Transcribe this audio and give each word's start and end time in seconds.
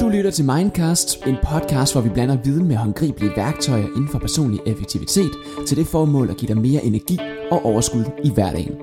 Du 0.00 0.08
lytter 0.08 0.30
til 0.30 0.44
Mindcast, 0.44 1.26
en 1.26 1.36
podcast, 1.42 1.94
hvor 1.94 2.00
vi 2.00 2.08
blander 2.08 2.36
viden 2.44 2.68
med 2.68 2.76
håndgribelige 2.76 3.32
værktøjer 3.36 3.86
inden 3.86 4.08
for 4.08 4.18
personlig 4.18 4.60
effektivitet 4.66 5.30
til 5.66 5.76
det 5.76 5.86
formål 5.86 6.30
at 6.30 6.36
give 6.36 6.54
dig 6.54 6.62
mere 6.62 6.84
energi 6.84 7.18
og 7.50 7.64
overskud 7.64 8.04
i 8.24 8.30
hverdagen. 8.34 8.74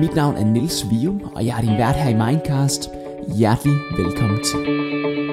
Mit 0.00 0.14
navn 0.14 0.36
er 0.36 0.44
Nils 0.44 0.86
Vium, 0.90 1.20
og 1.34 1.46
jeg 1.46 1.56
er 1.56 1.60
din 1.60 1.78
vært 1.78 1.96
her 1.96 2.10
i 2.10 2.32
Mindcast. 2.32 2.90
Hjertelig 3.38 3.76
velkommen 3.98 4.38
til. 4.44 5.25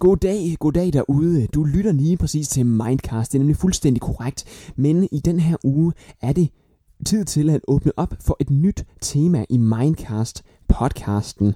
God 0.00 0.16
dag, 0.16 0.56
god 0.58 0.72
dag 0.72 0.92
derude. 0.92 1.46
Du 1.46 1.64
lytter 1.64 1.92
lige 1.92 2.16
præcis 2.16 2.48
til 2.48 2.66
Mindcast. 2.66 3.32
Det 3.32 3.38
er 3.38 3.40
nemlig 3.40 3.56
fuldstændig 3.56 4.00
korrekt. 4.00 4.44
Men 4.76 5.08
i 5.12 5.20
den 5.24 5.40
her 5.40 5.56
uge 5.64 5.92
er 6.20 6.32
det 6.32 6.48
tid 7.06 7.24
til 7.24 7.50
at 7.50 7.60
åbne 7.68 7.92
op 7.96 8.14
for 8.20 8.36
et 8.40 8.50
nyt 8.50 8.84
tema 9.00 9.44
i 9.48 9.56
Mindcast 9.56 10.42
podcasten. 10.68 11.54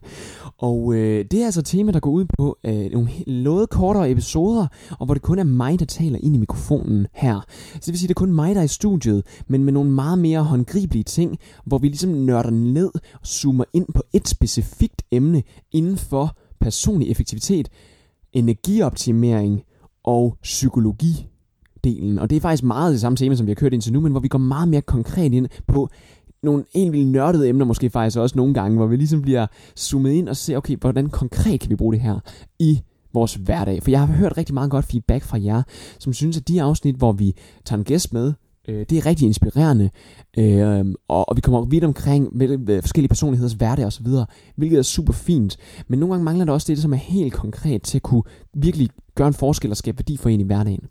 Og 0.58 0.94
øh, 0.94 1.24
det 1.30 1.40
er 1.40 1.44
altså 1.44 1.60
et 1.60 1.66
tema, 1.66 1.92
der 1.92 2.00
går 2.00 2.10
ud 2.10 2.24
på 2.38 2.58
øh, 2.64 2.90
nogle 2.92 3.10
noget 3.26 3.70
kortere 3.70 4.10
episoder, 4.10 4.66
og 4.90 5.06
hvor 5.06 5.14
det 5.14 5.22
kun 5.22 5.38
er 5.38 5.44
mig, 5.44 5.78
der 5.78 5.86
taler 5.86 6.18
ind 6.22 6.34
i 6.34 6.38
mikrofonen 6.38 7.06
her. 7.12 7.40
Så 7.72 7.80
det 7.80 7.88
vil 7.88 7.98
sige, 7.98 8.08
det 8.08 8.14
er 8.14 8.18
kun 8.20 8.32
mig, 8.32 8.54
der 8.54 8.60
er 8.60 8.64
i 8.64 8.68
studiet, 8.68 9.24
men 9.48 9.64
med 9.64 9.72
nogle 9.72 9.90
meget 9.90 10.18
mere 10.18 10.42
håndgribelige 10.42 11.04
ting, 11.04 11.38
hvor 11.64 11.78
vi 11.78 11.88
ligesom 11.88 12.10
nørder 12.10 12.50
ned 12.50 12.90
og 12.94 13.26
zoomer 13.26 13.64
ind 13.72 13.86
på 13.94 14.02
et 14.12 14.28
specifikt 14.28 15.02
emne 15.10 15.42
inden 15.72 15.96
for 15.96 16.36
personlig 16.60 17.10
effektivitet, 17.10 17.68
energioptimering 18.34 19.62
og 20.04 20.36
psykologi 20.42 21.28
delen. 21.84 22.18
Og 22.18 22.30
det 22.30 22.36
er 22.36 22.40
faktisk 22.40 22.62
meget 22.62 22.92
det 22.92 23.00
samme 23.00 23.16
tema, 23.16 23.34
som 23.34 23.46
vi 23.46 23.50
har 23.50 23.54
kørt 23.54 23.72
indtil 23.72 23.92
nu, 23.92 24.00
men 24.00 24.12
hvor 24.12 24.20
vi 24.20 24.28
går 24.28 24.38
meget 24.38 24.68
mere 24.68 24.82
konkret 24.82 25.32
ind 25.32 25.46
på 25.66 25.88
nogle 26.42 26.64
helt 26.74 26.92
vildt 26.92 27.08
nørdede 27.08 27.48
emner 27.48 27.64
måske 27.64 27.90
faktisk 27.90 28.18
også 28.18 28.36
nogle 28.36 28.54
gange, 28.54 28.76
hvor 28.76 28.86
vi 28.86 28.96
ligesom 28.96 29.22
bliver 29.22 29.46
zoomet 29.78 30.12
ind 30.12 30.28
og 30.28 30.36
ser, 30.36 30.56
okay, 30.56 30.76
hvordan 30.76 31.08
konkret 31.08 31.60
kan 31.60 31.70
vi 31.70 31.76
bruge 31.76 31.92
det 31.92 32.00
her 32.00 32.18
i 32.58 32.80
vores 33.14 33.34
hverdag. 33.34 33.82
For 33.82 33.90
jeg 33.90 34.00
har 34.00 34.06
hørt 34.06 34.36
rigtig 34.36 34.54
meget 34.54 34.70
godt 34.70 34.84
feedback 34.84 35.24
fra 35.24 35.38
jer, 35.44 35.62
som 35.98 36.12
synes, 36.12 36.36
at 36.36 36.48
de 36.48 36.62
afsnit, 36.62 36.96
hvor 36.96 37.12
vi 37.12 37.34
tager 37.64 37.78
en 37.78 37.84
gæst 37.84 38.12
med, 38.12 38.32
øh, 38.68 38.86
det 38.90 38.98
er 38.98 39.06
rigtig 39.06 39.26
inspirerende, 39.26 39.90
øh, 40.38 40.84
og, 41.08 41.28
og 41.28 41.36
vi 41.36 41.40
kommer 41.40 41.64
vidt 41.64 41.84
omkring 41.84 42.36
med, 42.36 42.70
øh, 42.70 42.82
forskellige 42.82 43.08
personligheders 43.08 43.52
hverdag 43.52 43.86
osv., 43.86 44.06
hvilket 44.56 44.78
er 44.78 44.82
super 44.82 45.12
fint. 45.12 45.56
Men 45.88 45.98
nogle 45.98 46.12
gange 46.12 46.24
mangler 46.24 46.44
der 46.44 46.52
også 46.52 46.72
det, 46.72 46.78
som 46.78 46.92
er 46.92 46.96
helt 46.96 47.32
konkret 47.32 47.82
til 47.82 47.98
at 47.98 48.02
kunne 48.02 48.22
virkelig 48.54 48.88
gøre 49.14 49.28
en 49.28 49.34
forskel 49.34 49.70
og 49.70 49.76
skabe 49.76 49.98
værdi 49.98 50.16
for 50.16 50.28
en 50.28 50.40
i 50.40 50.44
hverdagen. 50.44 50.88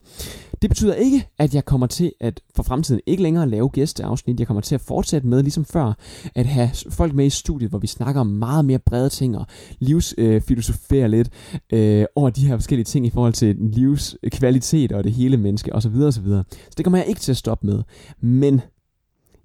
Det 0.63 0.69
betyder 0.69 0.93
ikke, 0.93 1.27
at 1.37 1.55
jeg 1.55 1.65
kommer 1.65 1.87
til 1.87 2.11
at 2.19 2.41
for 2.55 2.63
fremtiden 2.63 3.01
ikke 3.05 3.23
længere 3.23 3.49
lave 3.49 3.69
gæsteafsnit. 3.69 4.39
Jeg 4.39 4.47
kommer 4.47 4.61
til 4.61 4.75
at 4.75 4.81
fortsætte 4.81 5.27
med, 5.27 5.43
ligesom 5.43 5.65
før, 5.65 5.93
at 6.35 6.45
have 6.45 6.69
folk 6.89 7.13
med 7.13 7.25
i 7.25 7.29
studiet, 7.29 7.69
hvor 7.69 7.79
vi 7.79 7.87
snakker 7.87 8.21
om 8.21 8.27
meget 8.27 8.65
mere 8.65 8.79
brede 8.79 9.09
ting 9.09 9.37
og 9.37 9.45
livsfilosoferer 9.79 11.05
øh, 11.05 11.11
lidt 11.11 11.29
øh, 11.73 12.05
over 12.15 12.29
de 12.29 12.47
her 12.47 12.57
forskellige 12.57 12.85
ting 12.85 13.05
i 13.05 13.09
forhold 13.09 13.33
til 13.33 13.55
livskvalitet 13.55 14.91
og 14.91 15.03
det 15.03 15.11
hele 15.11 15.37
menneske 15.37 15.75
osv. 15.75 15.95
osv. 15.95 16.27
Så 16.27 16.73
det 16.77 16.85
kommer 16.85 16.97
jeg 16.97 17.07
ikke 17.07 17.21
til 17.21 17.31
at 17.31 17.37
stoppe 17.37 17.67
med. 17.67 17.83
Men 18.21 18.61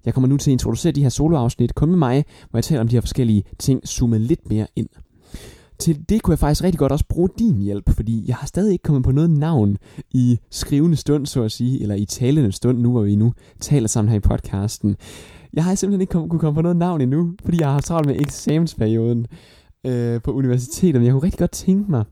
jeg 0.05 0.13
kommer 0.13 0.27
nu 0.27 0.37
til 0.37 0.51
at 0.51 0.53
introducere 0.53 0.91
de 0.91 1.01
her 1.01 1.09
soloafsnit 1.09 1.75
kun 1.75 1.89
med 1.89 1.97
mig, 1.97 2.25
hvor 2.49 2.57
jeg 2.57 2.63
taler 2.63 2.81
om 2.81 2.87
de 2.87 2.95
her 2.95 3.01
forskellige 3.01 3.43
ting 3.57 3.87
zoomet 3.87 4.21
lidt 4.21 4.49
mere 4.49 4.67
ind 4.75 4.89
til 5.79 6.09
det 6.09 6.21
kunne 6.21 6.31
jeg 6.31 6.39
faktisk 6.39 6.63
rigtig 6.63 6.79
godt 6.79 6.91
også 6.91 7.05
bruge 7.09 7.29
din 7.39 7.57
hjælp, 7.57 7.89
fordi 7.95 8.23
jeg 8.27 8.35
har 8.35 8.47
stadig 8.47 8.71
ikke 8.71 8.83
kommet 8.83 9.03
på 9.03 9.11
noget 9.11 9.29
navn 9.29 9.77
i 10.11 10.39
skrivende 10.51 10.95
stund, 10.97 11.25
så 11.25 11.43
at 11.43 11.51
sige, 11.51 11.81
eller 11.81 11.95
i 11.95 12.05
talende 12.05 12.51
stund, 12.51 12.79
nu 12.79 12.91
hvor 12.91 13.01
vi 13.01 13.15
nu 13.15 13.33
taler 13.59 13.87
sammen 13.87 14.09
her 14.09 14.17
i 14.17 14.19
podcasten. 14.19 14.95
Jeg 15.53 15.63
har 15.63 15.75
simpelthen 15.75 16.01
ikke 16.01 16.11
kunne 16.11 16.39
komme 16.39 16.55
på 16.55 16.61
noget 16.61 16.77
navn 16.77 17.01
endnu, 17.01 17.33
fordi 17.45 17.61
jeg 17.61 17.71
har 17.71 17.79
travlt 17.79 18.07
med 18.07 18.21
eksamensperioden 18.21 19.27
øh, 19.85 20.21
på 20.21 20.31
universitetet, 20.31 20.95
men 20.95 21.05
jeg 21.05 21.13
kunne 21.13 21.23
rigtig 21.23 21.39
godt 21.39 21.51
tænke 21.51 21.91
mig 21.91 22.05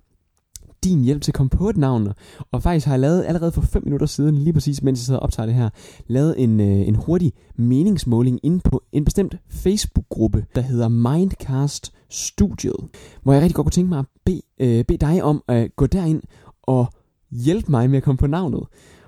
din 0.90 1.04
hjælp 1.04 1.22
til 1.22 1.32
at 1.32 1.36
komme 1.36 1.50
på 1.50 1.70
et 1.70 1.78
navn. 1.78 2.08
Og 2.52 2.64
faktisk 2.64 2.86
har 2.86 2.94
jeg 2.94 3.00
lavet 3.00 3.26
allerede 3.26 3.52
for 3.52 3.62
5 3.62 3.84
minutter 3.84 4.06
siden, 4.06 4.38
lige 4.38 4.54
præcis 4.54 4.84
mens 4.84 5.00
jeg 5.00 5.06
sidder 5.06 5.20
og 5.20 5.24
optager 5.24 5.46
det 5.46 5.56
her, 5.56 5.70
lavet 6.08 6.44
en, 6.44 6.60
øh, 6.60 6.88
en 6.88 6.96
hurtig 6.96 7.34
meningsmåling 7.56 8.40
ind 8.44 8.62
på 8.62 8.84
en 8.92 9.06
bestemt 9.06 9.36
Facebook-gruppe, 9.50 10.46
der 10.56 10.62
hedder 10.62 10.88
Mindcast 10.88 11.94
Studiet. 12.10 12.76
Hvor 13.24 13.34
jeg 13.34 13.42
rigtig 13.42 13.56
godt 13.56 13.66
kunne 13.66 13.72
tænke 13.72 13.90
mig 13.90 14.00
at 14.00 14.06
bede, 14.26 14.42
øh, 14.60 14.86
bede 14.86 14.98
dig 14.98 15.24
om 15.24 15.44
at 15.48 15.76
gå 15.76 15.86
derind 15.86 16.22
og 16.64 16.88
hjælpe 17.32 17.72
mig 17.72 17.90
med 17.90 17.98
at 17.98 18.04
komme 18.04 18.18
på 18.18 18.28
navnet. 18.28 18.64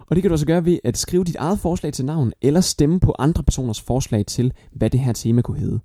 Og 0.10 0.16
det 0.16 0.24
kan 0.24 0.30
du 0.30 0.34
også 0.34 0.46
gøre 0.46 0.66
ved 0.66 0.80
at 0.84 0.98
skrive 0.98 1.24
dit 1.24 1.36
eget 1.36 1.60
forslag 1.60 1.94
til 1.94 2.06
navn, 2.06 2.32
eller 2.42 2.62
stemme 2.62 3.00
på 3.00 3.16
andre 3.20 3.44
personers 3.44 3.82
forslag 3.82 4.26
til, 4.26 4.54
hvad 4.72 4.90
det 4.90 5.00
her 5.00 5.14
tema 5.14 5.42
kunne 5.42 5.60
hedde. 5.60 5.80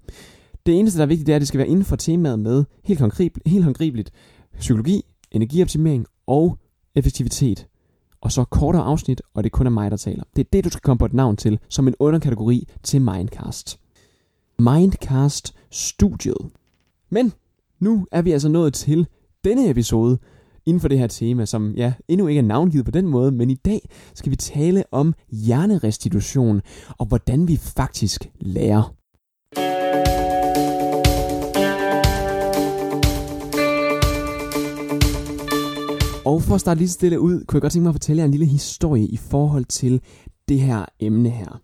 Det 0.66 0.78
eneste, 0.78 0.98
der 0.98 1.04
er 1.04 1.08
vigtigt, 1.08 1.26
det 1.26 1.32
er, 1.32 1.36
at 1.36 1.40
det 1.40 1.48
skal 1.48 1.58
være 1.58 1.68
inden 1.68 1.84
for 1.84 1.96
temaet 1.96 2.38
med 2.38 2.64
helt, 2.84 2.98
konkret, 3.00 3.32
helt 3.46 3.64
håndgribeligt 3.64 4.10
psykologi, 4.58 5.02
energioptimering 5.34 6.06
og 6.26 6.58
effektivitet. 6.94 7.66
Og 8.20 8.32
så 8.32 8.44
kortere 8.44 8.82
afsnit, 8.82 9.22
og 9.34 9.44
det 9.44 9.52
kun 9.52 9.66
er 9.66 9.70
mig, 9.70 9.90
der 9.90 9.96
taler. 9.96 10.22
Det 10.36 10.44
er 10.44 10.48
det, 10.52 10.64
du 10.64 10.70
skal 10.70 10.82
komme 10.82 10.98
på 10.98 11.04
et 11.04 11.12
navn 11.12 11.36
til, 11.36 11.58
som 11.68 11.88
en 11.88 11.94
underkategori 11.98 12.68
til 12.82 13.02
Mindcast. 13.02 13.80
Mindcast 14.58 15.54
Studiet. 15.70 16.50
Men 17.10 17.32
nu 17.80 18.06
er 18.12 18.22
vi 18.22 18.32
altså 18.32 18.48
nået 18.48 18.74
til 18.74 19.06
denne 19.44 19.70
episode 19.70 20.18
inden 20.66 20.80
for 20.80 20.88
det 20.88 20.98
her 20.98 21.06
tema, 21.06 21.44
som 21.44 21.74
ja, 21.76 21.92
endnu 22.08 22.26
ikke 22.26 22.38
er 22.38 22.42
navngivet 22.42 22.84
på 22.84 22.90
den 22.90 23.06
måde, 23.06 23.32
men 23.32 23.50
i 23.50 23.54
dag 23.54 23.88
skal 24.14 24.30
vi 24.30 24.36
tale 24.36 24.84
om 24.90 25.14
hjernerestitution 25.30 26.62
og 26.98 27.06
hvordan 27.06 27.48
vi 27.48 27.56
faktisk 27.56 28.30
lærer. 28.40 28.94
For 36.54 36.56
at 36.56 36.60
starte 36.60 36.78
lige 36.78 36.88
stille 36.88 37.20
ud, 37.20 37.44
kunne 37.44 37.56
jeg 37.56 37.62
godt 37.62 37.72
tænke 37.72 37.82
mig 37.82 37.90
at 37.90 37.94
fortælle 37.94 38.20
jer 38.20 38.24
en 38.24 38.30
lille 38.30 38.46
historie 38.46 39.06
i 39.06 39.16
forhold 39.16 39.64
til 39.64 40.00
det 40.48 40.60
her 40.60 40.84
emne 41.00 41.30
her. 41.30 41.60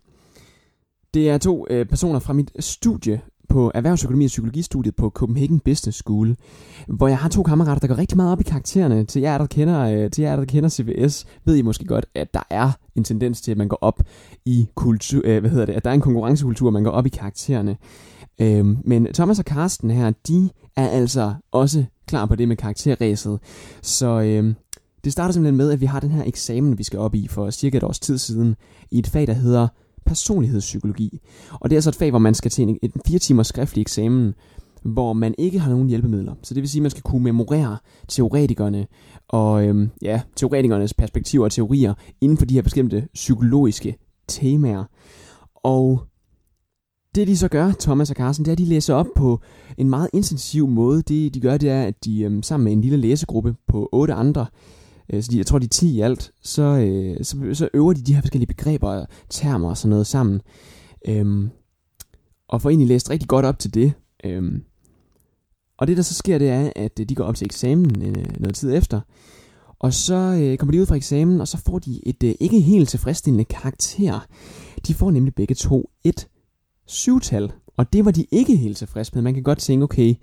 Det 1.13 1.29
er 1.29 1.37
to 1.37 1.65
øh, 1.69 1.85
personer 1.85 2.19
fra 2.19 2.33
mit 2.33 2.51
studie 2.59 3.21
på 3.49 3.71
erhvervsøkonomi 3.75 4.25
og 4.25 4.27
psykologistudiet 4.27 4.95
på 4.95 5.09
Copenhagen 5.09 5.59
Business 5.59 5.97
School, 5.97 6.35
hvor 6.87 7.07
jeg 7.07 7.17
har 7.17 7.29
to 7.29 7.43
kammerater, 7.43 7.79
der 7.79 7.87
går 7.87 7.97
rigtig 7.97 8.17
meget 8.17 8.31
op 8.31 8.39
i 8.39 8.43
karaktererne. 8.43 9.05
Til 9.05 9.21
jer, 9.21 9.37
der 9.37 9.45
kender, 9.45 9.79
øh, 9.79 10.11
til 10.11 10.21
jer, 10.21 10.35
der 10.35 10.45
kender 10.45 10.69
CVS, 10.69 11.25
ved 11.45 11.55
I 11.55 11.61
måske 11.61 11.85
godt, 11.85 12.05
at 12.15 12.33
der 12.33 12.43
er 12.49 12.71
en 12.95 13.03
tendens 13.03 13.41
til, 13.41 13.51
at 13.51 13.57
man 13.57 13.67
går 13.67 13.79
op 13.81 14.03
i 14.45 14.67
kultur, 14.75 15.21
øh, 15.25 15.39
hvad 15.39 15.49
hedder 15.49 15.65
det, 15.65 15.73
at 15.73 15.83
der 15.83 15.89
er 15.89 15.93
en 15.93 16.01
konkurrencekultur, 16.01 16.69
man 16.69 16.83
går 16.83 16.91
op 16.91 17.05
i 17.05 17.09
karaktererne. 17.09 17.77
Øh, 18.41 18.65
men 18.87 19.13
Thomas 19.13 19.39
og 19.39 19.45
Karsten 19.45 19.91
her, 19.91 20.11
de 20.27 20.49
er 20.75 20.87
altså 20.87 21.33
også 21.51 21.85
klar 22.07 22.25
på 22.25 22.35
det 22.35 22.47
med 22.47 22.55
karakterræset. 22.55 23.39
Så 23.81 24.21
øh, 24.21 24.53
det 25.03 25.11
starter 25.11 25.31
simpelthen 25.31 25.57
med, 25.57 25.71
at 25.71 25.81
vi 25.81 25.85
har 25.85 25.99
den 25.99 26.11
her 26.11 26.23
eksamen, 26.25 26.77
vi 26.77 26.83
skal 26.83 26.99
op 26.99 27.15
i 27.15 27.27
for 27.27 27.49
cirka 27.49 27.77
et 27.77 27.83
års 27.83 27.99
tid 27.99 28.17
siden, 28.17 28.55
i 28.91 28.99
et 28.99 29.07
fag, 29.07 29.27
der 29.27 29.33
hedder 29.33 29.67
personlighedspsykologi. 30.05 31.19
Og 31.51 31.69
det 31.69 31.75
er 31.75 31.77
altså 31.77 31.89
et 31.89 31.95
fag, 31.95 32.09
hvor 32.09 32.19
man 32.19 32.33
skal 32.33 32.51
til 32.51 32.61
en, 32.61 32.77
en 32.81 32.91
fire 33.07 33.19
timers 33.19 33.47
skriftlig 33.47 33.81
eksamen, 33.81 34.33
hvor 34.83 35.13
man 35.13 35.35
ikke 35.37 35.59
har 35.59 35.71
nogen 35.71 35.89
hjælpemidler. 35.89 36.33
Så 36.43 36.53
det 36.53 36.61
vil 36.61 36.69
sige, 36.69 36.79
at 36.79 36.83
man 36.83 36.91
skal 36.91 37.03
kunne 37.03 37.23
memorere 37.23 37.77
teoretikerne 38.07 38.87
og 39.27 39.67
øhm, 39.67 39.89
ja, 40.01 40.21
teoretikernes 40.35 40.93
perspektiver 40.93 41.45
og 41.45 41.51
teorier 41.51 41.93
inden 42.21 42.37
for 42.37 42.45
de 42.45 42.53
her 42.53 42.61
bestemte 42.61 43.07
psykologiske 43.13 43.97
temaer. 44.27 44.83
Og 45.55 46.03
det 47.15 47.27
de 47.27 47.37
så 47.37 47.47
gør, 47.47 47.71
Thomas 47.79 48.09
og 48.09 48.15
Carsten, 48.15 48.45
det 48.45 48.51
er, 48.51 48.53
at 48.53 48.57
de 48.57 48.65
læser 48.65 48.93
op 48.93 49.07
på 49.15 49.39
en 49.77 49.89
meget 49.89 50.09
intensiv 50.13 50.67
måde. 50.67 51.01
Det 51.01 51.33
de 51.33 51.39
gør, 51.39 51.57
det 51.57 51.69
er, 51.69 51.83
at 51.83 52.05
de 52.05 52.21
øhm, 52.21 52.43
sammen 52.43 52.63
med 52.63 52.71
en 52.71 52.81
lille 52.81 52.97
læsegruppe 52.97 53.55
på 53.67 53.89
otte 53.91 54.13
andre, 54.13 54.45
øh, 55.13 55.23
så 55.23 55.31
de, 55.31 55.37
jeg 55.37 55.45
tror 55.45 55.59
de 55.59 55.65
er 55.65 55.69
10 55.69 55.95
i 55.95 56.01
alt, 56.01 56.31
så, 56.41 56.61
øh, 56.61 57.25
så, 57.25 57.37
så 57.53 57.69
øver 57.73 57.93
de 57.93 58.01
de 58.01 58.13
her 58.13 58.21
forskellige 58.21 58.47
begreber 58.47 58.89
og 58.89 59.07
termer 59.29 59.69
og 59.69 59.77
sådan 59.77 59.89
noget 59.89 60.07
sammen. 60.07 60.41
Øhm, 61.07 61.49
og 62.47 62.61
får 62.61 62.69
egentlig 62.69 62.87
læst 62.87 63.09
rigtig 63.09 63.29
godt 63.29 63.45
op 63.45 63.59
til 63.59 63.73
det. 63.73 63.93
Øhm, 64.23 64.63
og 65.77 65.87
det 65.87 65.97
der 65.97 66.03
så 66.03 66.13
sker, 66.13 66.37
det 66.37 66.49
er, 66.49 66.71
at 66.75 66.99
øh, 66.99 67.09
de 67.09 67.15
går 67.15 67.23
op 67.23 67.35
til 67.35 67.45
eksamen 67.45 68.01
øh, 68.01 68.25
noget 68.39 68.55
tid 68.55 68.73
efter. 68.73 69.01
Og 69.79 69.93
så 69.93 70.15
øh, 70.15 70.57
kommer 70.57 70.71
de 70.71 70.81
ud 70.81 70.85
fra 70.85 70.95
eksamen, 70.95 71.41
og 71.41 71.47
så 71.47 71.57
får 71.57 71.79
de 71.79 72.07
et 72.07 72.23
øh, 72.23 72.35
ikke 72.39 72.59
helt 72.59 72.89
tilfredsstillende 72.89 73.45
karakter. 73.45 74.27
De 74.87 74.93
får 74.93 75.11
nemlig 75.11 75.35
begge 75.35 75.55
to 75.55 75.89
et 76.03 76.27
syvtal, 76.85 77.51
og 77.77 77.93
det 77.93 78.05
var 78.05 78.11
de 78.11 78.25
ikke 78.31 78.55
helt 78.55 78.77
tilfredse 78.77 79.11
med. 79.13 79.21
Man 79.21 79.33
kan 79.33 79.43
godt 79.43 79.59
tænke, 79.59 79.83
okay, 79.83 80.15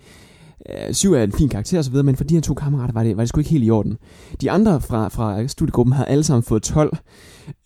Øh, 0.68 0.94
syv 0.94 1.12
er 1.12 1.22
en 1.22 1.32
fin 1.32 1.48
karakter 1.48 1.78
osv., 1.78 1.94
men 1.94 2.16
for 2.16 2.24
de 2.24 2.34
her 2.34 2.40
to 2.40 2.54
kammerater 2.54 2.92
var 2.92 3.02
det, 3.02 3.16
var 3.16 3.22
det 3.22 3.28
sgu 3.28 3.40
ikke 3.40 3.50
helt 3.50 3.64
i 3.64 3.70
orden. 3.70 3.98
De 4.40 4.50
andre 4.50 4.80
fra, 4.80 5.08
fra 5.08 5.46
studiegruppen 5.46 5.92
havde 5.92 6.08
alle 6.08 6.24
sammen 6.24 6.42
fået 6.42 6.62
12, 6.62 6.96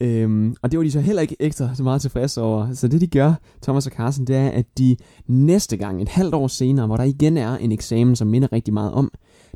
øhm, 0.00 0.54
og 0.62 0.70
det 0.70 0.78
var 0.78 0.84
de 0.84 0.90
så 0.90 1.00
heller 1.00 1.22
ikke 1.22 1.36
ekstra 1.40 1.74
så 1.74 1.82
meget 1.82 2.00
tilfredse 2.00 2.40
over. 2.40 2.74
Så 2.74 2.88
det 2.88 3.00
de 3.00 3.06
gør, 3.06 3.34
Thomas 3.62 3.86
og 3.86 3.92
Carsten, 3.92 4.26
det 4.26 4.36
er, 4.36 4.48
at 4.48 4.66
de 4.78 4.96
næste 5.26 5.76
gang, 5.76 6.02
et 6.02 6.08
halvt 6.08 6.34
år 6.34 6.46
senere, 6.48 6.86
hvor 6.86 6.96
der 6.96 7.04
igen 7.04 7.36
er 7.36 7.56
en 7.56 7.72
eksamen, 7.72 8.16
som 8.16 8.28
minder 8.28 8.52
rigtig 8.52 8.74
meget 8.74 8.92
om, 8.92 9.10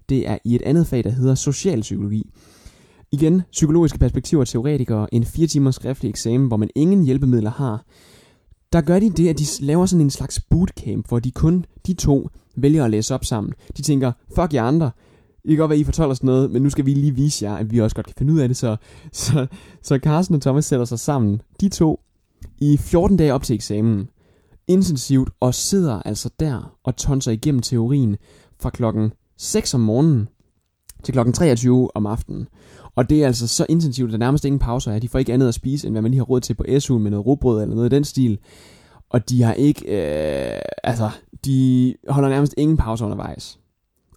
det 0.09 0.29
er 0.29 0.39
i 0.45 0.55
et 0.55 0.63
andet 0.63 0.87
fag, 0.87 1.05
der 1.05 1.11
hedder 1.11 1.35
socialpsykologi. 1.35 2.31
Igen, 3.13 3.43
psykologiske 3.53 3.99
perspektiver 3.99 4.41
og 4.41 4.49
teoretikere, 4.49 5.15
en 5.15 5.25
fire 5.25 5.47
timers 5.47 5.75
skriftlig 5.75 6.09
eksamen, 6.09 6.47
hvor 6.47 6.57
man 6.57 6.71
ingen 6.75 7.05
hjælpemidler 7.05 7.51
har. 7.51 7.85
Der 8.73 8.81
gør 8.81 8.99
de 8.99 9.11
det, 9.11 9.29
at 9.29 9.39
de 9.39 9.45
laver 9.61 9.87
sådan 9.87 10.05
en 10.05 10.11
slags 10.11 10.41
bootcamp, 10.41 11.09
hvor 11.09 11.19
de 11.19 11.31
kun, 11.31 11.65
de 11.87 11.95
to, 11.95 12.29
vælger 12.57 12.85
at 12.85 12.91
læse 12.91 13.15
op 13.15 13.25
sammen. 13.25 13.53
De 13.77 13.83
tænker, 13.83 14.13
fuck 14.35 14.55
jer 14.55 14.63
andre, 14.63 14.91
I 15.45 15.49
kan 15.49 15.59
godt 15.59 15.71
være, 15.71 15.79
I 15.79 15.85
fortæller 15.85 16.11
os 16.11 16.23
noget, 16.23 16.51
men 16.51 16.63
nu 16.63 16.71
skal 16.71 16.87
vi 16.87 16.95
lige 16.95 17.15
vise 17.15 17.45
jer, 17.45 17.57
at 17.57 17.71
vi 17.73 17.81
også 17.81 17.97
godt 17.97 18.07
kan 18.07 18.15
finde 18.19 18.33
ud 18.33 18.39
af 18.39 18.49
det. 18.49 18.57
Så, 18.57 18.77
så, 19.13 19.47
så 19.83 19.99
Carsten 20.03 20.37
og 20.37 20.43
Thomas 20.43 20.65
sætter 20.65 20.85
sig 20.85 20.99
sammen, 20.99 21.43
de 21.61 21.69
to, 21.69 22.01
i 22.59 22.77
14 22.77 23.17
dage 23.17 23.35
op 23.35 23.43
til 23.43 23.55
eksamen, 23.55 24.09
intensivt, 24.69 25.31
og 25.41 25.55
sidder 25.55 26.03
altså 26.03 26.31
der 26.41 26.77
og 26.85 26.97
tonser 26.97 27.33
igennem 27.33 27.62
teorien 27.62 28.17
fra 28.61 28.71
klokken 28.71 29.12
6 29.37 29.75
om 29.75 29.81
morgenen 29.81 30.29
til 31.03 31.12
klokken 31.12 31.33
23 31.33 31.97
om 31.97 32.07
aftenen. 32.07 32.49
Og 32.97 33.11
det 33.11 33.23
er 33.23 33.27
altså 33.27 33.49
så 33.49 33.67
intensivt, 33.69 34.09
at 34.09 34.13
der 34.13 34.19
nærmest 34.19 34.45
ingen 34.45 34.59
pauser 34.59 34.93
er. 34.93 34.99
De 34.99 35.09
får 35.09 35.19
ikke 35.19 35.33
andet 35.33 35.49
at 35.49 35.55
spise, 35.55 35.87
end 35.87 35.95
hvad 35.95 36.03
man 36.03 36.11
lige 36.11 36.19
har 36.19 36.25
råd 36.25 36.41
til 36.41 36.55
på 36.55 36.65
SU 36.79 36.99
med 36.99 37.11
noget 37.11 37.27
råbrød 37.27 37.63
eller 37.63 37.75
noget 37.75 37.93
i 37.93 37.95
den 37.95 38.05
stil. 38.05 38.39
Og 39.11 39.31
de 39.31 39.43
har 39.43 39.53
ikke, 39.53 39.81
øh, 39.81 40.61
altså, 40.85 41.11
de 41.45 41.95
holder 42.09 42.29
nærmest 42.29 42.55
ingen 42.57 42.77
pauser 42.77 43.05
undervejs. 43.05 43.59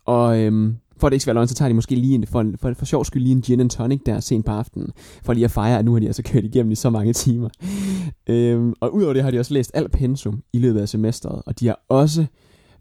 Og 0.06 0.40
øhm, 0.40 0.76
for 0.98 1.08
at 1.08 1.12
det 1.12 1.16
ikke 1.16 1.22
skal 1.22 1.31
være 1.31 1.40
løgn, 1.40 1.48
så 1.48 1.56
tager 1.56 1.70
de 1.70 1.76
måske 1.76 1.96
lige 1.96 2.16
en, 2.16 2.28
for, 2.28 2.46
for, 2.62 2.74
for 2.74 2.86
sjov 2.86 3.06
skyld 3.06 3.24
lige 3.24 3.36
en 3.36 3.42
gin 3.42 3.60
and 3.60 3.70
tonic 3.70 4.02
der 4.06 4.20
sent 4.20 4.46
på 4.46 4.52
aftenen, 4.52 4.92
for 5.24 5.34
lige 5.34 5.46
at 5.46 5.52
fejre, 5.52 5.80
at 5.80 5.86
nu 5.86 5.94
har 5.94 6.00
de 6.00 6.06
altså 6.06 6.24
kørt 6.24 6.44
igennem 6.44 6.72
i 6.72 6.76
så 6.76 6.90
mange 6.90 7.14
timer. 7.14 7.50
øhm, 8.30 8.74
og 8.80 8.94
udover 8.94 9.14
det 9.14 9.24
har 9.24 9.31
de 9.31 9.40
også 9.40 9.54
læst 9.54 9.72
alt 9.74 9.92
pensum 9.92 10.44
i 10.54 10.60
løbet 10.60 10.81
af 10.81 10.90
semesteret, 10.90 11.42
og 11.46 11.60
de 11.60 11.68
har 11.68 11.80
også 11.90 12.26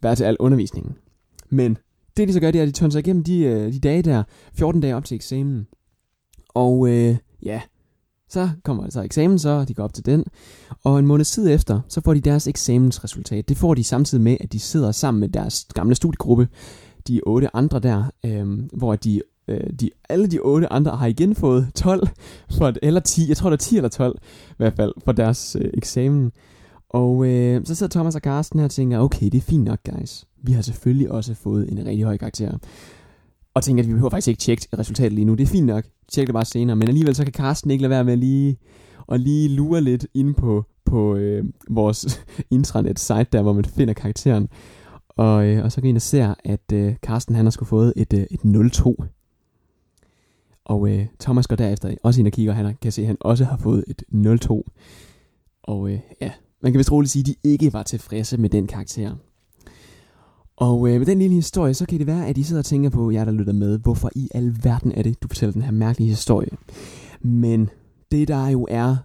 været 0.03 0.19
til 0.19 0.25
al 0.25 0.37
undervisningen. 0.41 0.95
Men 1.51 1.79
det 2.17 2.29
de 2.29 2.33
så 2.33 2.41
gør, 2.41 2.51
det 2.51 2.59
er, 2.59 2.63
at 2.63 2.69
de 2.69 2.73
tørner 2.73 2.91
sig 2.93 2.99
igennem 2.99 3.25
de, 3.25 3.41
øh, 3.41 3.73
de 3.73 3.79
dage 3.79 4.03
der, 4.03 4.23
14 4.55 4.81
dage 4.81 4.97
op 4.97 5.05
til 5.05 5.15
eksamen. 5.15 5.67
Og 6.49 6.89
øh, 6.89 7.17
ja, 7.43 7.61
så 8.29 8.51
kommer 8.65 8.85
altså 8.85 9.03
eksamen 9.03 9.39
så, 9.39 9.65
de 9.65 9.75
går 9.75 9.85
op 9.85 9.95
til 9.95 10.07
den. 10.07 10.25
Og 10.85 10.99
en 10.99 11.07
måned 11.07 11.25
tid 11.25 11.51
efter, 11.51 11.81
så 11.89 12.01
får 12.01 12.15
de 12.15 12.21
deres 12.21 12.47
eksamensresultat. 12.47 13.49
Det 13.49 13.57
får 13.57 13.75
de 13.75 13.85
samtidig 13.85 14.25
med, 14.25 14.37
at 14.41 14.53
de 14.53 14.59
sidder 14.59 14.93
sammen 14.93 15.21
med 15.21 15.29
deres 15.29 15.67
gamle 15.75 15.95
studiegruppe, 15.95 16.49
de 17.09 17.21
otte 17.27 17.57
andre 17.57 17.79
der, 17.79 18.05
øh, 18.25 18.59
hvor 18.73 18.97
de, 18.97 19.21
øh, 19.49 19.71
de, 19.81 19.91
alle 20.09 20.27
de 20.27 20.39
otte 20.39 20.73
andre 20.73 20.97
har 20.97 21.07
igen 21.07 21.35
fået 21.35 21.69
12, 21.75 22.09
for, 22.59 22.73
eller 22.83 23.01
10, 23.01 23.29
jeg 23.29 23.37
tror 23.37 23.51
der 23.51 23.57
er 23.57 23.59
10 23.59 23.77
eller 23.77 23.89
12 23.89 24.19
i 24.51 24.55
hvert 24.57 24.77
fald, 24.77 24.93
for 25.05 25.13
deres 25.13 25.57
øh, 25.61 25.71
eksamen. 25.75 26.33
Og 26.91 27.27
øh, 27.27 27.67
så 27.67 27.75
sidder 27.75 27.91
Thomas 27.91 28.15
og 28.15 28.21
Carsten 28.21 28.59
her 28.59 28.65
og 28.65 28.71
tænker, 28.71 28.99
okay, 28.99 29.27
det 29.27 29.35
er 29.35 29.41
fint 29.43 29.65
nok, 29.65 29.79
guys. 29.91 30.25
Vi 30.43 30.53
har 30.53 30.63
selvfølgelig 30.63 31.11
også 31.11 31.35
fået 31.35 31.73
en 31.73 31.87
rigtig 31.87 32.05
høj 32.05 32.17
karakter. 32.17 32.59
Og 33.59 33.65
tænker, 33.65 33.83
at 33.83 33.89
vi 33.89 33.93
behøver 33.93 34.11
faktisk 34.11 34.29
ikke 34.29 34.41
tjekke 34.41 34.69
resultatet 34.79 35.13
lige 35.13 35.25
nu. 35.25 35.35
Det 35.35 35.43
er 35.43 35.47
fint 35.47 35.67
nok. 35.67 35.85
Tjek 36.09 36.27
det 36.27 36.35
bare 36.35 36.45
senere. 36.45 36.77
Men 36.77 36.89
alligevel 36.89 37.15
så 37.15 37.25
kan 37.25 37.33
Carsten 37.33 37.71
ikke 37.71 37.83
lade 37.83 37.91
være 37.91 38.05
med 38.05 38.17
lige, 38.17 38.59
og 39.07 39.19
lige 39.19 39.49
lure 39.49 39.81
lidt 39.81 40.07
ind 40.15 40.35
på, 40.35 40.65
på 40.85 41.17
øh, 41.17 41.45
vores 41.71 42.21
intranet-site 42.51 43.27
der, 43.33 43.43
hvor 43.43 43.53
man 43.53 43.65
finder 43.65 43.95
karakteren. 43.95 44.49
Og, 45.09 45.47
øh, 45.47 45.65
og 45.65 45.73
så 45.73 45.81
går 45.81 45.89
ind 45.89 45.97
og 45.97 46.03
ser, 46.03 46.35
at 46.45 46.73
øh, 46.73 46.95
Carsten 46.97 47.35
han 47.35 47.47
har 47.47 47.51
skulle 47.51 47.69
fået 47.69 47.93
et, 47.97 48.13
øh, 48.13 48.27
et 48.31 48.73
02. 48.73 49.05
Og 50.65 50.91
øh, 50.91 51.07
Thomas 51.21 51.47
går 51.47 51.57
derefter 51.57 51.95
også 52.03 52.21
ind 52.21 52.29
og 52.29 52.33
kigger, 52.33 52.53
og 52.53 52.57
han 52.57 52.77
kan 52.83 52.93
se, 52.93 53.03
at 53.03 53.07
han 53.07 53.17
også 53.21 53.45
har 53.45 53.57
fået 53.57 53.85
et 53.89 54.03
02. 54.41 54.67
Og 55.63 55.91
øh, 55.91 55.99
ja, 56.21 56.33
man 56.63 56.73
kan 56.73 56.79
vist 56.79 56.93
roligt 56.93 57.13
sige, 57.13 57.23
at 57.23 57.27
de 57.27 57.35
ikke 57.45 57.73
var 57.73 57.83
tilfredse 57.83 58.37
med 58.37 58.51
den 58.51 58.67
karakter. 58.67 59.17
Og 60.61 60.89
øh, 60.89 60.99
med 60.99 61.07
den 61.07 61.19
lille 61.19 61.35
historie, 61.35 61.75
så 61.75 61.87
kan 61.87 61.99
det 61.99 62.07
være, 62.07 62.27
at 62.27 62.39
I 62.39 62.43
sidder 62.43 62.63
og 62.63 62.67
tænker 62.67 62.91
på, 62.91 63.11
jer 63.11 63.25
der 63.25 63.33
lytter 63.33 63.53
med, 63.53 63.79
hvorfor 63.79 64.11
i 64.15 64.29
alverden 64.35 64.93
er 64.93 65.03
det, 65.03 65.23
du 65.23 65.29
fortæller 65.29 65.53
den 65.53 65.63
her 65.63 65.71
mærkelige 65.71 66.09
historie. 66.09 66.51
Men 67.21 67.71
det 68.13 68.29
der 68.29 68.49
jo 68.49 68.67
er 68.71 68.97